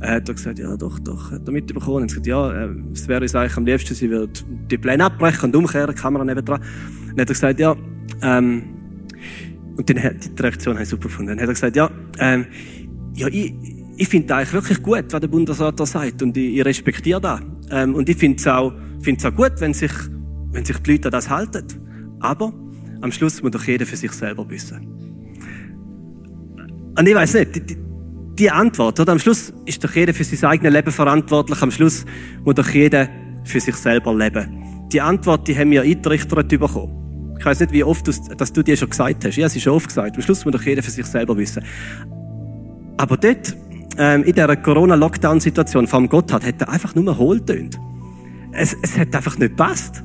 Er 0.01 0.15
hat 0.15 0.25
gesagt, 0.25 0.59
ja, 0.59 0.75
doch, 0.75 0.99
doch, 0.99 1.31
hat 1.31 1.41
er 1.45 1.51
mitbekommen. 1.51 2.03
Und 2.03 2.07
gesagt, 2.07 2.27
ja, 2.27 2.51
äh, 2.51 2.69
es 2.93 3.07
wäre 3.07 3.21
uns 3.21 3.35
eigentlich 3.35 3.57
am 3.57 3.65
liebsten, 3.65 3.95
sie 3.95 4.09
würde 4.09 4.33
die 4.69 4.77
Pläne 4.77 5.05
abbrechen 5.05 5.45
und 5.45 5.55
umkehren, 5.55 5.95
Kamera 5.95 6.25
nebendran. 6.25 6.61
Dann 7.09 7.21
hat 7.21 7.29
er 7.29 7.33
gesagt, 7.33 7.59
ja, 7.59 7.75
ähm, 8.21 8.63
und 9.79 9.89
dann 9.89 10.03
hat 10.03 10.37
die 10.37 10.41
Reaktion 10.41 10.73
habe 10.73 10.83
ich 10.83 10.89
super 10.89 11.03
gefunden. 11.03 11.29
Dann 11.29 11.39
hat 11.39 11.47
er 11.47 11.53
gesagt, 11.53 11.75
ja, 11.77 11.89
ähm, 12.19 12.47
ja, 13.15 13.29
ich, 13.29 13.53
ich 13.95 14.09
finde 14.09 14.35
eigentlich 14.35 14.51
wirklich 14.51 14.83
gut, 14.83 15.05
was 15.09 15.21
der 15.21 15.29
Bundesrat 15.29 15.79
da 15.79 15.85
sagt. 15.85 16.21
Und 16.21 16.35
ich, 16.35 16.57
ich 16.57 16.65
respektiere 16.65 17.21
das. 17.21 17.39
Ähm, 17.71 17.95
und 17.95 18.09
ich 18.09 18.17
finde 18.17 18.39
es 18.39 18.45
auch, 18.45 18.73
find's 18.99 19.23
auch 19.23 19.33
gut, 19.33 19.53
wenn 19.59 19.73
sich, 19.73 19.93
wenn 20.51 20.65
sich 20.65 20.77
die 20.79 20.91
Leute 20.91 21.07
an 21.07 21.11
das 21.13 21.29
halten. 21.29 21.63
Aber 22.19 22.51
am 22.99 23.09
Schluss 23.13 23.41
muss 23.41 23.51
doch 23.51 23.63
jeder 23.63 23.85
für 23.85 23.95
sich 23.95 24.11
selber 24.11 24.49
wissen. 24.49 24.85
Und 26.97 27.07
ich 27.07 27.15
weiß 27.15 27.35
nicht, 27.35 27.69
die, 27.69 27.77
die 28.37 28.51
Antwort, 28.51 28.99
oder? 28.99 29.13
Am 29.13 29.19
Schluss 29.19 29.53
ist 29.65 29.81
doch 29.81 29.95
jeder 29.95 30.13
für 30.13 30.25
sein 30.25 30.49
eigenes 30.49 30.73
Leben 30.73 30.91
verantwortlich. 30.91 31.61
Am 31.61 31.71
Schluss 31.71 32.05
muss 32.43 32.55
doch 32.55 32.69
jeder 32.69 33.07
für 33.45 33.61
sich 33.61 33.75
selber 33.75 34.13
leben. 34.13 34.89
Die 34.91 34.99
Antwort, 34.99 35.47
die 35.47 35.57
haben 35.57 35.71
wir 35.71 35.83
eingerichtet 35.83 36.49
bekommen. 36.49 36.99
Ich 37.39 37.45
weiß 37.45 37.61
nicht, 37.61 37.71
wie 37.71 37.83
oft 37.83 38.05
du, 38.05 38.11
dass 38.35 38.53
du 38.53 38.61
dir 38.61 38.75
schon 38.75 38.89
gesagt 38.89 39.25
hast. 39.25 39.37
Ja, 39.37 39.47
es 39.47 39.55
ist 39.55 39.63
schon 39.63 39.73
oft 39.73 39.87
gesagt. 39.87 40.15
Am 40.15 40.21
Schluss 40.21 40.43
muss 40.45 40.53
doch 40.53 40.61
jeder 40.61 40.83
für 40.83 40.91
sich 40.91 41.05
selber 41.05 41.37
wissen. 41.37 41.63
Aber 42.97 43.15
dort, 43.15 43.55
ähm, 43.97 44.23
in 44.23 44.33
dieser 44.33 44.55
Corona-Lockdown-Situation 44.57 45.87
vom 45.87 46.09
Gotthard, 46.09 46.45
hat 46.45 46.61
er 46.61 46.69
einfach 46.69 46.93
nur 46.95 47.17
hohl 47.17 47.41
es, 48.51 48.75
es 48.81 48.97
hat 48.97 49.15
einfach 49.15 49.37
nicht 49.37 49.51
gepasst. 49.51 50.03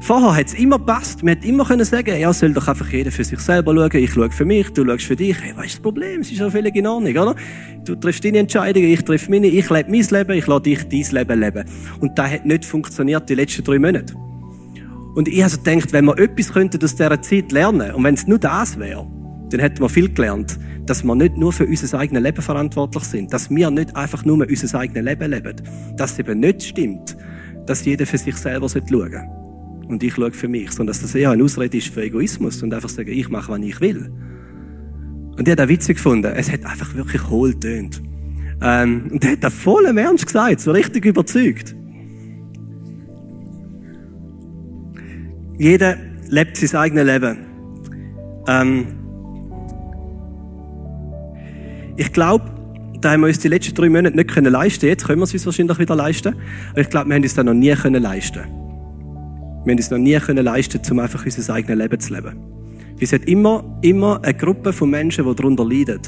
Vorher 0.00 0.36
hat 0.36 0.46
es 0.46 0.54
immer 0.54 0.78
gepasst. 0.78 1.22
Man 1.22 1.34
hätte 1.34 1.46
immer 1.46 1.64
können 1.64 1.84
sagen, 1.84 2.18
ja, 2.18 2.32
soll 2.32 2.52
doch 2.52 2.68
einfach 2.68 2.88
jeder 2.90 3.10
für 3.10 3.24
sich 3.24 3.38
selber 3.38 3.74
schauen. 3.74 4.02
Ich 4.02 4.12
schaue 4.12 4.30
für 4.30 4.44
mich, 4.44 4.70
du 4.70 4.84
schaust 4.84 5.04
für 5.04 5.16
dich. 5.16 5.40
Hey, 5.40 5.52
was 5.56 5.66
ist 5.66 5.74
das 5.74 5.82
Problem? 5.82 6.20
Es 6.20 6.30
ist 6.30 6.38
ja 6.38 6.50
völlig 6.50 6.76
in 6.76 6.86
Ordnung, 6.86 7.16
oder? 7.16 7.34
Du 7.84 7.94
triffst 7.94 8.24
deine 8.24 8.38
Entscheidungen, 8.38 8.88
ich 8.88 9.02
treffe 9.02 9.30
meine, 9.30 9.46
ich 9.46 9.70
lebe 9.70 9.90
mein 9.90 10.02
Leben, 10.02 10.32
ich 10.32 10.46
lasse 10.46 10.62
dich 10.62 10.88
dein 10.88 11.12
Leben 11.12 11.40
leben. 11.40 11.64
Und 12.00 12.18
das 12.18 12.30
hat 12.30 12.46
nicht 12.46 12.64
funktioniert 12.64 13.28
die 13.28 13.34
letzten 13.34 13.64
drei 13.64 13.78
Monate. 13.78 14.14
Und 15.16 15.28
ich 15.28 15.42
also 15.42 15.56
gedacht, 15.56 15.94
wenn 15.94 16.04
wir 16.04 16.18
etwas 16.18 16.52
könnten 16.52 16.84
aus 16.84 16.94
dieser 16.94 17.22
Zeit 17.22 17.50
lernen, 17.50 17.94
und 17.94 18.04
wenn 18.04 18.14
es 18.14 18.26
nur 18.26 18.38
das 18.38 18.78
wäre, 18.78 19.06
dann 19.48 19.60
hätten 19.60 19.80
wir 19.80 19.88
viel 19.88 20.12
gelernt, 20.12 20.58
dass 20.84 21.04
wir 21.04 21.14
nicht 21.14 21.38
nur 21.38 21.54
für 21.54 21.64
unser 21.64 21.98
eigenes 21.98 22.22
Leben 22.22 22.42
verantwortlich 22.42 23.04
sind, 23.04 23.32
dass 23.32 23.48
wir 23.48 23.70
nicht 23.70 23.96
einfach 23.96 24.26
nur 24.26 24.46
unser 24.46 24.78
eigenes 24.78 25.02
Leben 25.02 25.30
leben, 25.30 25.56
dass 25.96 26.12
es 26.12 26.18
eben 26.18 26.40
nicht 26.40 26.62
stimmt, 26.62 27.16
dass 27.64 27.82
jeder 27.86 28.04
für 28.04 28.18
sich 28.18 28.36
selber 28.36 28.68
schauen 28.68 28.86
sollte. 28.86 29.24
Und 29.88 30.02
ich 30.02 30.12
schaue 30.12 30.32
für 30.32 30.48
mich, 30.48 30.72
sondern 30.72 30.88
dass 30.88 31.00
das 31.00 31.14
eher 31.14 31.30
eine 31.30 31.42
Ausrede 31.42 31.78
ist 31.78 31.88
für 31.88 32.02
Egoismus 32.02 32.62
und 32.62 32.74
einfach 32.74 32.90
sagen, 32.90 33.10
ich 33.10 33.30
mache, 33.30 33.50
was 33.50 33.60
ich 33.60 33.80
will. 33.80 34.12
Und 35.38 35.48
ich 35.48 35.50
habe 35.50 35.56
das 35.56 35.68
witzig 35.68 35.96
gefunden. 35.96 36.30
Es 36.36 36.52
hat 36.52 36.66
einfach 36.66 36.94
wirklich 36.94 37.26
hohl 37.30 37.58
tönt. 37.58 38.02
Ähm, 38.60 39.08
und 39.12 39.24
er 39.24 39.32
hat 39.32 39.44
das 39.44 39.54
voll 39.54 39.86
im 39.86 39.96
Ernst 39.96 40.26
gesagt, 40.26 40.60
so 40.60 40.72
richtig 40.72 41.06
überzeugt. 41.06 41.74
Jeder 45.58 45.96
lebt 46.28 46.56
sein 46.56 46.80
eigenes 46.80 47.06
Leben. 47.06 47.38
Ähm, 48.46 48.86
ich 51.96 52.12
glaube, 52.12 52.44
da 53.00 53.12
haben 53.12 53.20
wir 53.20 53.28
uns 53.28 53.38
die 53.38 53.48
letzten 53.48 53.74
drei 53.74 53.88
Monate 53.88 54.16
nicht 54.16 54.30
können 54.30 54.52
leisten. 54.52 54.86
Jetzt 54.86 55.06
können 55.06 55.20
wir 55.20 55.24
es 55.24 55.32
uns 55.32 55.46
wahrscheinlich 55.46 55.78
wieder 55.78 55.96
leisten. 55.96 56.34
Aber 56.70 56.80
ich 56.80 56.90
glaube, 56.90 57.08
wir 57.08 57.14
haben 57.14 57.22
uns 57.22 57.34
das 57.34 57.44
noch 57.44 57.54
nie 57.54 57.74
können 57.74 58.02
leisten. 58.02 58.42
Wir 59.64 59.72
haben 59.72 59.78
es 59.78 59.90
noch 59.90 59.98
nie 59.98 60.18
können 60.18 60.44
leisten, 60.44 60.80
um 60.90 60.98
einfach 60.98 61.24
unser 61.24 61.54
eigenes 61.54 61.78
Leben 61.78 62.00
zu 62.00 62.14
leben. 62.14 62.36
Es 63.00 63.12
hat 63.12 63.24
immer, 63.24 63.78
immer 63.82 64.22
eine 64.22 64.34
Gruppe 64.34 64.72
von 64.72 64.90
Menschen, 64.90 65.26
die 65.26 65.34
darunter 65.34 65.64
leiden. 65.64 66.00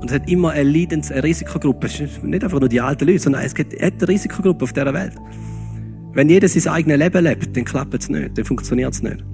Und 0.00 0.10
es 0.10 0.14
hat 0.14 0.28
immer 0.28 0.50
eine 0.50 0.68
Leidens-, 0.68 1.12
eine 1.12 1.22
Risikogruppe. 1.22 1.86
Es 1.86 1.96
sind 1.96 2.24
nicht 2.24 2.42
einfach 2.42 2.60
nur 2.60 2.68
die 2.68 2.80
alten 2.80 3.06
Leute, 3.06 3.20
sondern 3.20 3.42
es 3.42 3.54
gibt 3.54 3.80
eine 3.80 4.08
Risikogruppe 4.08 4.64
auf 4.64 4.72
dieser 4.72 4.92
Welt. 4.92 5.14
Wenn 6.14 6.28
jeder 6.28 6.48
sein 6.48 6.72
eigenes 6.72 6.98
Leben 6.98 7.24
lebt, 7.24 7.56
dann 7.56 7.64
klappt 7.64 7.94
es 7.94 8.08
nicht, 8.08 8.36
dann 8.36 8.44
funktioniert 8.44 8.92
es 8.92 9.02
nicht. 9.02 9.24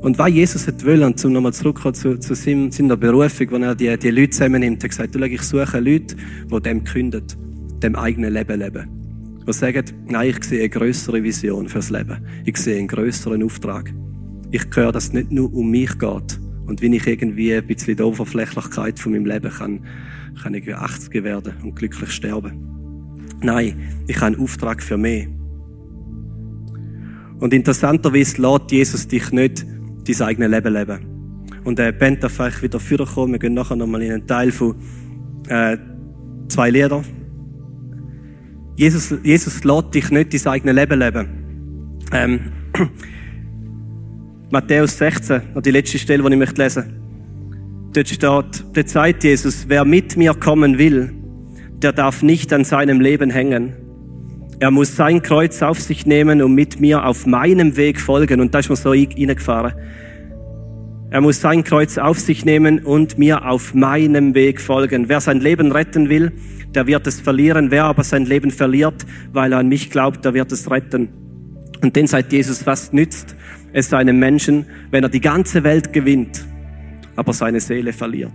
Und 0.00 0.18
was 0.18 0.30
Jesus 0.30 0.66
hat 0.66 0.84
wollen, 0.86 1.14
um 1.24 1.32
nochmal 1.32 1.52
zurückzukommen 1.52 1.94
zu, 1.94 2.18
zu 2.18 2.34
seiner 2.34 2.96
Berufung, 2.96 3.50
wo 3.50 3.56
er 3.56 3.74
die, 3.74 3.96
die 3.98 4.10
Leute 4.10 4.30
zusammennimmt, 4.30 4.82
er 4.82 4.88
gesagt, 4.88 5.14
du, 5.14 5.22
ich 5.24 5.42
suche 5.42 5.80
Leute, 5.80 6.16
die 6.50 6.60
dem 6.60 6.84
künden, 6.84 7.24
dem 7.82 7.96
eigenen 7.96 8.32
Leben 8.32 8.60
leben. 8.60 8.88
Die 9.46 9.52
sagen, 9.52 9.84
nein, 10.06 10.30
ich 10.30 10.44
sehe 10.44 10.60
eine 10.60 10.68
größere 10.68 11.22
Vision 11.22 11.68
fürs 11.68 11.90
Leben. 11.90 12.18
Ich 12.44 12.56
sehe 12.56 12.78
einen 12.78 12.88
größeren 12.88 13.42
Auftrag. 13.42 13.92
Ich 14.52 14.64
höre, 14.74 14.92
dass 14.92 15.08
es 15.08 15.12
nicht 15.12 15.32
nur 15.32 15.52
um 15.52 15.70
mich 15.70 15.98
geht. 15.98 16.40
Und 16.66 16.82
wenn 16.82 16.92
ich 16.92 17.06
irgendwie 17.06 17.54
ein 17.54 17.66
bisschen 17.66 17.96
die 17.96 18.02
Oberflächlichkeit 18.02 18.98
von 18.98 19.12
meinem 19.12 19.26
Leben 19.26 19.50
kann, 19.50 19.80
kann 20.42 20.54
ich 20.54 20.72
80 20.74 21.22
werden 21.24 21.54
und 21.62 21.76
glücklich 21.76 22.10
sterben. 22.10 22.75
Nein, 23.40 24.02
ich 24.06 24.16
habe 24.16 24.26
einen 24.26 24.40
Auftrag 24.40 24.82
für 24.82 24.96
mich. 24.96 25.28
Und 27.38 27.52
interessanterweise 27.52 28.40
lässt 28.40 28.70
Jesus 28.70 29.08
dich 29.08 29.30
nicht 29.30 29.66
dein 30.06 30.22
eigenes 30.22 30.50
Leben 30.50 30.72
leben. 30.72 30.98
Und 31.64 31.78
der 31.78 31.92
Band 31.92 32.22
darf 32.22 32.32
vielleicht 32.32 32.62
wieder 32.62 32.80
vorkommen. 32.80 33.32
Wir 33.32 33.38
gehen 33.38 33.54
nachher 33.54 33.76
nochmal 33.76 34.02
in 34.02 34.12
einen 34.12 34.26
Teil 34.26 34.52
von 34.52 34.76
äh, 35.48 35.76
zwei 36.48 36.70
Liedern. 36.70 37.04
Jesus, 38.76 39.14
Jesus 39.22 39.64
lässt 39.64 39.94
dich 39.94 40.10
nicht 40.10 40.32
dein 40.32 40.52
eigenes 40.52 40.74
Leben 40.74 40.98
leben. 40.98 41.28
Ähm, 42.12 42.40
Matthäus 44.50 44.96
16, 44.98 45.42
die 45.64 45.70
letzte 45.70 45.98
Stelle, 45.98 46.22
die 46.22 46.32
ich 46.32 46.38
möchte 46.38 46.62
lesen 46.62 46.84
Dort 47.92 48.08
steht, 48.08 48.22
dort 48.22 48.88
sagt 48.88 49.24
Jesus, 49.24 49.64
wer 49.68 49.84
mit 49.84 50.16
mir 50.16 50.34
kommen 50.34 50.76
will, 50.76 51.14
der 51.82 51.92
darf 51.92 52.22
nicht 52.22 52.52
an 52.52 52.64
seinem 52.64 53.00
Leben 53.00 53.30
hängen. 53.30 53.74
Er 54.58 54.70
muss 54.70 54.96
sein 54.96 55.20
Kreuz 55.20 55.60
auf 55.62 55.78
sich 55.80 56.06
nehmen 56.06 56.40
und 56.40 56.54
mit 56.54 56.80
mir 56.80 57.04
auf 57.04 57.26
meinem 57.26 57.76
Weg 57.76 58.00
folgen. 58.00 58.40
Und 58.40 58.54
da 58.54 58.60
ist 58.60 58.70
mir 58.70 58.76
so 58.76 58.90
reingefahren. 58.90 59.74
Er 61.10 61.20
muss 61.20 61.40
sein 61.40 61.62
Kreuz 61.62 61.98
auf 61.98 62.18
sich 62.18 62.44
nehmen 62.44 62.80
und 62.80 63.18
mir 63.18 63.46
auf 63.46 63.74
meinem 63.74 64.34
Weg 64.34 64.60
folgen. 64.60 65.08
Wer 65.08 65.20
sein 65.20 65.40
Leben 65.40 65.72
retten 65.72 66.08
will, 66.08 66.32
der 66.74 66.86
wird 66.86 67.06
es 67.06 67.20
verlieren. 67.20 67.70
Wer 67.70 67.84
aber 67.84 68.02
sein 68.02 68.24
Leben 68.24 68.50
verliert, 68.50 69.06
weil 69.32 69.52
er 69.52 69.58
an 69.58 69.68
mich 69.68 69.90
glaubt, 69.90 70.24
der 70.24 70.34
wird 70.34 70.50
es 70.52 70.70
retten. 70.70 71.08
Und 71.82 71.94
den 71.94 72.06
sagt 72.06 72.32
Jesus, 72.32 72.66
was 72.66 72.92
nützt 72.92 73.36
es 73.72 73.92
einem 73.92 74.18
Menschen, 74.18 74.64
wenn 74.90 75.02
er 75.02 75.10
die 75.10 75.20
ganze 75.20 75.62
Welt 75.62 75.92
gewinnt, 75.92 76.44
aber 77.14 77.34
seine 77.34 77.60
Seele 77.60 77.92
verliert. 77.92 78.32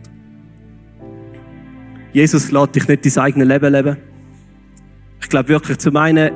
Jesus 2.14 2.52
lässt 2.52 2.76
dich 2.76 2.88
nicht 2.88 3.06
dein 3.06 3.24
eigenes 3.24 3.48
Leben 3.48 3.72
leben. 3.72 3.98
Ich 5.22 5.30
glaube 5.30 5.50
wirklich, 5.50 5.78
zum 5.78 5.96
einen 5.96 6.32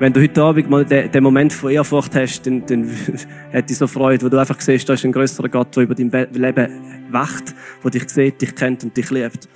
Wenn 0.00 0.14
du 0.14 0.22
heute 0.22 0.42
Abend 0.42 0.70
mal 0.70 0.82
den, 0.82 1.22
Moment 1.22 1.52
von 1.52 1.70
Ehrfurcht 1.70 2.14
hast, 2.14 2.46
dann, 2.46 2.64
dann 2.64 2.90
hat 3.52 3.68
dich 3.68 3.76
so 3.76 3.86
Freude, 3.86 4.24
wo 4.24 4.30
du 4.30 4.38
einfach 4.38 4.58
siehst, 4.58 4.88
da 4.88 4.94
ist 4.94 5.04
ein 5.04 5.12
größerer 5.12 5.50
Gott, 5.50 5.76
der 5.76 5.82
über 5.82 5.94
dein 5.94 6.10
Leben 6.32 6.68
wacht, 7.10 7.54
der 7.84 7.90
dich 7.90 8.08
sieht, 8.08 8.40
dich 8.40 8.54
kennt 8.54 8.82
und 8.82 8.96
dich 8.96 9.10
liebt. 9.10 9.46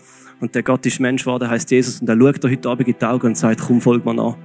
Und 0.41 0.55
der 0.55 0.63
Gott 0.63 0.85
ist 0.85 1.01
Mensch 1.01 1.23
geworden, 1.23 1.49
heißt 1.49 1.71
Jesus, 1.71 2.03
und 2.03 2.11
er 2.11 2.19
schaut 2.19 2.45
dir 2.45 2.51
heute 2.51 2.69
Abend 2.69 2.89
in 2.89 2.95
die 3.01 3.07
Augen 3.07 3.29
und 3.29 3.39
sagt, 3.39 3.63
komm, 3.63 3.81
folg 3.81 4.05
mir 4.05 4.13
nach. 4.13 4.37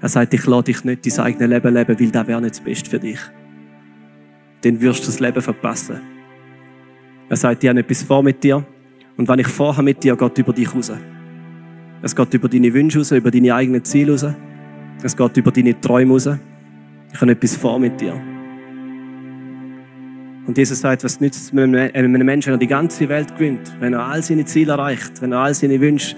Er 0.00 0.08
sagt, 0.08 0.32
ich 0.32 0.46
lade 0.46 0.72
dich 0.72 0.84
nicht 0.84 1.04
dein 1.06 1.26
eigenes 1.26 1.50
Leben 1.50 1.74
leben, 1.74 2.00
weil 2.00 2.10
das 2.10 2.26
wäre 2.26 2.40
nicht 2.40 2.54
das 2.54 2.60
Beste 2.60 2.88
für 2.88 2.98
dich. 2.98 3.20
Dann 4.62 4.80
wirst 4.80 5.02
du 5.02 5.06
das 5.06 5.20
Leben 5.20 5.42
verpassen. 5.42 6.00
Er 7.28 7.36
sagt, 7.36 7.62
ich 7.62 7.68
habe 7.68 7.80
etwas 7.80 8.02
vor 8.02 8.22
mit 8.22 8.42
dir. 8.42 8.64
Und 9.16 9.28
wenn 9.28 9.38
ich 9.38 9.48
vorhabe 9.48 9.84
mit 9.84 10.04
dir, 10.04 10.16
geht 10.16 10.38
über 10.38 10.52
dich 10.52 10.74
raus. 10.74 10.92
Es 12.02 12.14
geht 12.14 12.34
über 12.34 12.48
deine 12.48 12.72
Wünsche 12.72 12.98
raus, 12.98 13.12
über 13.12 13.30
deine 13.30 13.54
eigenen 13.54 13.84
Ziele 13.84 14.12
raus. 14.12 14.26
Es 15.02 15.16
geht 15.16 15.36
über 15.36 15.50
deine 15.50 15.80
Träume 15.80 16.12
raus. 16.12 16.28
Ich 17.12 17.20
habe 17.20 17.32
etwas 17.32 17.56
vor 17.56 17.78
mit 17.78 18.00
dir. 18.00 18.14
Und 20.46 20.56
Jesus 20.56 20.80
sagt, 20.80 21.02
was 21.02 21.20
nützt 21.20 21.52
es 21.52 21.58
einem 21.58 22.12
Menschen, 22.24 22.52
wenn 22.52 22.54
er 22.54 22.58
die 22.58 22.68
ganze 22.68 23.08
Welt 23.08 23.34
gewinnt, 23.34 23.72
wenn 23.80 23.94
er 23.94 24.06
all 24.06 24.22
seine 24.22 24.44
Ziele 24.44 24.72
erreicht, 24.72 25.20
wenn 25.20 25.32
er 25.32 25.40
all 25.40 25.54
seine 25.54 25.80
Wünsche, 25.80 26.14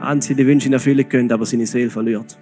all 0.00 0.20
seine 0.20 0.44
Wünsche 0.44 0.66
in 0.66 0.72
Erfüllung 0.72 1.08
gönnt, 1.08 1.32
aber 1.32 1.46
seine 1.46 1.66
Seele 1.66 1.90
verliert. 1.90 2.36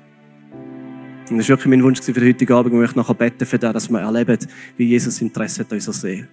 Und 1.30 1.38
das 1.38 1.48
war 1.48 1.56
wirklich 1.56 1.70
mein 1.70 1.82
Wunsch 1.82 2.00
für 2.00 2.12
den 2.12 2.28
heutigen 2.28 2.52
Abend. 2.52 2.72
Ich 2.72 2.80
möchte 2.80 2.98
nachher 2.98 3.14
beten 3.14 3.44
für 3.44 3.58
das, 3.58 3.72
dass 3.72 3.90
wir 3.90 4.00
erleben, 4.00 4.38
wie 4.76 4.84
Jesus 4.84 5.20
Interesse 5.20 5.60
hat 5.60 5.70
an 5.70 5.76
unserer 5.76 5.94
Seele. 5.94 6.28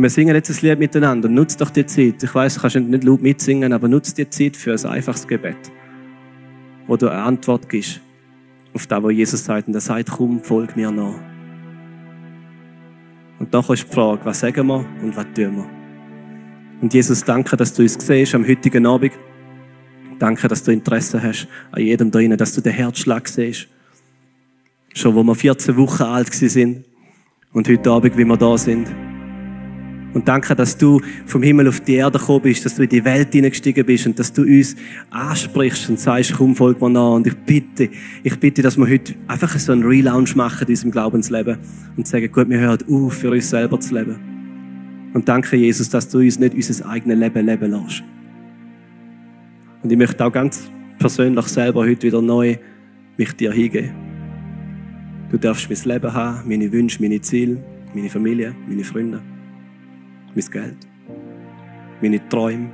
Und 0.00 0.04
wir 0.04 0.08
singen 0.08 0.34
jetzt 0.34 0.48
ein 0.48 0.66
Lied 0.66 0.78
miteinander. 0.78 1.28
Nutz 1.28 1.58
doch 1.58 1.68
die 1.68 1.84
Zeit. 1.84 2.22
Ich 2.22 2.34
weiß, 2.34 2.54
du 2.54 2.60
kannst 2.62 2.76
nicht 2.76 3.04
laut 3.04 3.20
mitsingen, 3.20 3.70
aber 3.74 3.86
nutz 3.86 4.14
die 4.14 4.30
Zeit 4.30 4.56
für 4.56 4.72
ein 4.72 4.86
einfaches 4.86 5.28
Gebet, 5.28 5.58
wo 6.86 6.96
du 6.96 7.10
eine 7.10 7.20
Antwort 7.20 7.68
gibst 7.68 8.00
auf 8.72 8.86
das, 8.86 9.02
was 9.02 9.12
Jesus 9.12 9.44
sagt. 9.44 9.68
Und 9.68 9.74
er 9.74 9.82
sagt, 9.82 10.10
komm, 10.10 10.42
folg 10.42 10.74
mir 10.74 10.90
nach. 10.90 11.20
Und 13.40 13.52
dann 13.52 13.62
ist 13.62 13.88
die 13.90 13.92
Frage, 13.94 14.24
was 14.24 14.40
sagen 14.40 14.68
wir 14.68 14.86
und 15.02 15.14
was 15.14 15.26
tun 15.34 15.56
wir? 15.56 15.70
Und 16.80 16.94
Jesus, 16.94 17.22
danke, 17.22 17.58
dass 17.58 17.74
du 17.74 17.82
uns 17.82 17.98
siehst 18.00 18.34
am 18.34 18.48
heutigen 18.48 18.86
Abend. 18.86 19.12
Danke, 20.18 20.48
dass 20.48 20.62
du 20.62 20.72
Interesse 20.72 21.22
hast 21.22 21.46
an 21.72 21.82
jedem 21.82 22.10
drinnen, 22.10 22.38
dass 22.38 22.54
du 22.54 22.62
den 22.62 22.72
Herzschlag 22.72 23.28
siehst. 23.28 23.68
Schon 24.94 25.14
wo 25.14 25.22
wir 25.22 25.34
14 25.34 25.76
Wochen 25.76 26.04
alt 26.04 26.32
sind 26.32 26.86
und 27.52 27.68
heute 27.68 27.90
Abend, 27.90 28.16
wie 28.16 28.24
wir 28.24 28.38
da 28.38 28.56
sind. 28.56 28.88
Und 30.12 30.26
danke, 30.26 30.56
dass 30.56 30.76
du 30.76 31.00
vom 31.26 31.42
Himmel 31.42 31.68
auf 31.68 31.80
die 31.80 31.94
Erde 31.94 32.18
gekommen 32.18 32.42
bist, 32.42 32.64
dass 32.64 32.74
du 32.74 32.82
in 32.82 32.88
die 32.88 33.04
Welt 33.04 33.32
hineingestiegen 33.32 33.86
bist 33.86 34.06
und 34.06 34.18
dass 34.18 34.32
du 34.32 34.42
uns 34.42 34.74
ansprichst 35.10 35.88
und 35.88 36.00
sagst, 36.00 36.34
komm, 36.34 36.56
folg 36.56 36.80
mir 36.80 36.90
nach. 36.90 37.12
Und 37.12 37.28
ich 37.28 37.36
bitte, 37.36 37.88
ich 38.22 38.38
bitte, 38.38 38.60
dass 38.62 38.76
wir 38.76 38.88
heute 38.88 39.14
einfach 39.28 39.56
so 39.58 39.70
einen 39.70 39.84
Relaunch 39.84 40.34
machen 40.34 40.66
in 40.66 40.72
unserem 40.72 40.90
Glaubensleben 40.90 41.58
und 41.96 42.08
sagen, 42.08 42.30
gut, 42.32 42.48
wir 42.48 42.58
hören 42.58 42.78
auf, 42.90 43.14
für 43.14 43.30
uns 43.30 43.50
selber 43.50 43.78
zu 43.78 43.94
leben. 43.94 45.10
Und 45.12 45.28
danke, 45.28 45.56
Jesus, 45.56 45.88
dass 45.88 46.08
du 46.08 46.18
uns 46.18 46.38
nicht 46.38 46.54
unser 46.54 46.88
eigenes 46.88 47.18
Leben 47.18 47.46
leben 47.46 47.70
lässt. 47.70 48.02
Und 49.82 49.92
ich 49.92 49.98
möchte 49.98 50.24
auch 50.24 50.32
ganz 50.32 50.70
persönlich 50.98 51.46
selber 51.46 51.82
heute 51.82 52.02
wieder 52.02 52.20
neu 52.20 52.56
mich 53.16 53.32
dir 53.34 53.52
hingeben. 53.52 53.90
Du 55.30 55.38
darfst 55.38 55.70
mein 55.70 55.94
Leben 55.94 56.12
haben, 56.12 56.48
meine 56.48 56.72
Wünsche, 56.72 57.00
meine 57.00 57.20
Ziele, 57.20 57.62
meine 57.94 58.10
Familie, 58.10 58.54
meine 58.66 58.82
Freunde 58.82 59.22
mein 60.34 60.44
Geld, 60.50 60.76
meine 62.00 62.28
Träume. 62.28 62.72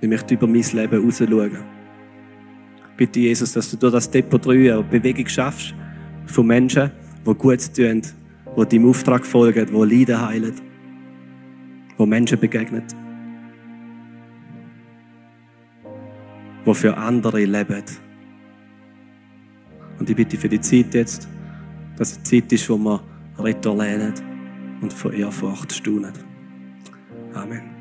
Ich 0.00 0.08
möchte 0.08 0.34
über 0.34 0.46
mein 0.46 0.62
Leben 0.62 1.04
raus 1.04 1.18
schauen. 1.18 1.58
Bitte, 2.96 3.20
Jesus, 3.20 3.52
dass 3.52 3.70
du 3.70 3.76
durch 3.76 3.92
das 3.92 4.10
Depot 4.10 4.44
3 4.44 4.74
eine 4.74 4.82
Bewegung 4.82 5.26
schaffst 5.26 5.74
von 6.26 6.46
Menschen, 6.46 6.90
die 7.26 7.34
gut 7.34 7.74
tun, 7.74 8.02
die 8.56 8.68
deinem 8.68 8.88
Auftrag 8.88 9.24
folgen, 9.24 9.66
die 9.66 9.96
Leiden 9.96 10.20
heilen, 10.20 10.54
die 11.98 12.06
Menschen 12.06 12.38
begegnen, 12.38 12.84
die 16.66 16.74
für 16.74 16.96
andere 16.96 17.44
leben. 17.44 17.82
Und 19.98 20.10
ich 20.10 20.16
bitte 20.16 20.36
für 20.36 20.48
die 20.48 20.60
Zeit 20.60 20.94
jetzt, 20.94 21.28
dass 21.96 22.12
es 22.12 22.16
eine 22.18 22.24
Zeit 22.24 22.52
ist, 22.52 22.68
wo 22.68 22.76
wir 22.76 23.00
Retro 23.38 23.74
lernen 23.74 24.31
und 24.82 24.92
vor 24.92 25.12
Ehrfurcht 25.12 25.72
staunen. 25.72 26.12
Amen. 27.32 27.71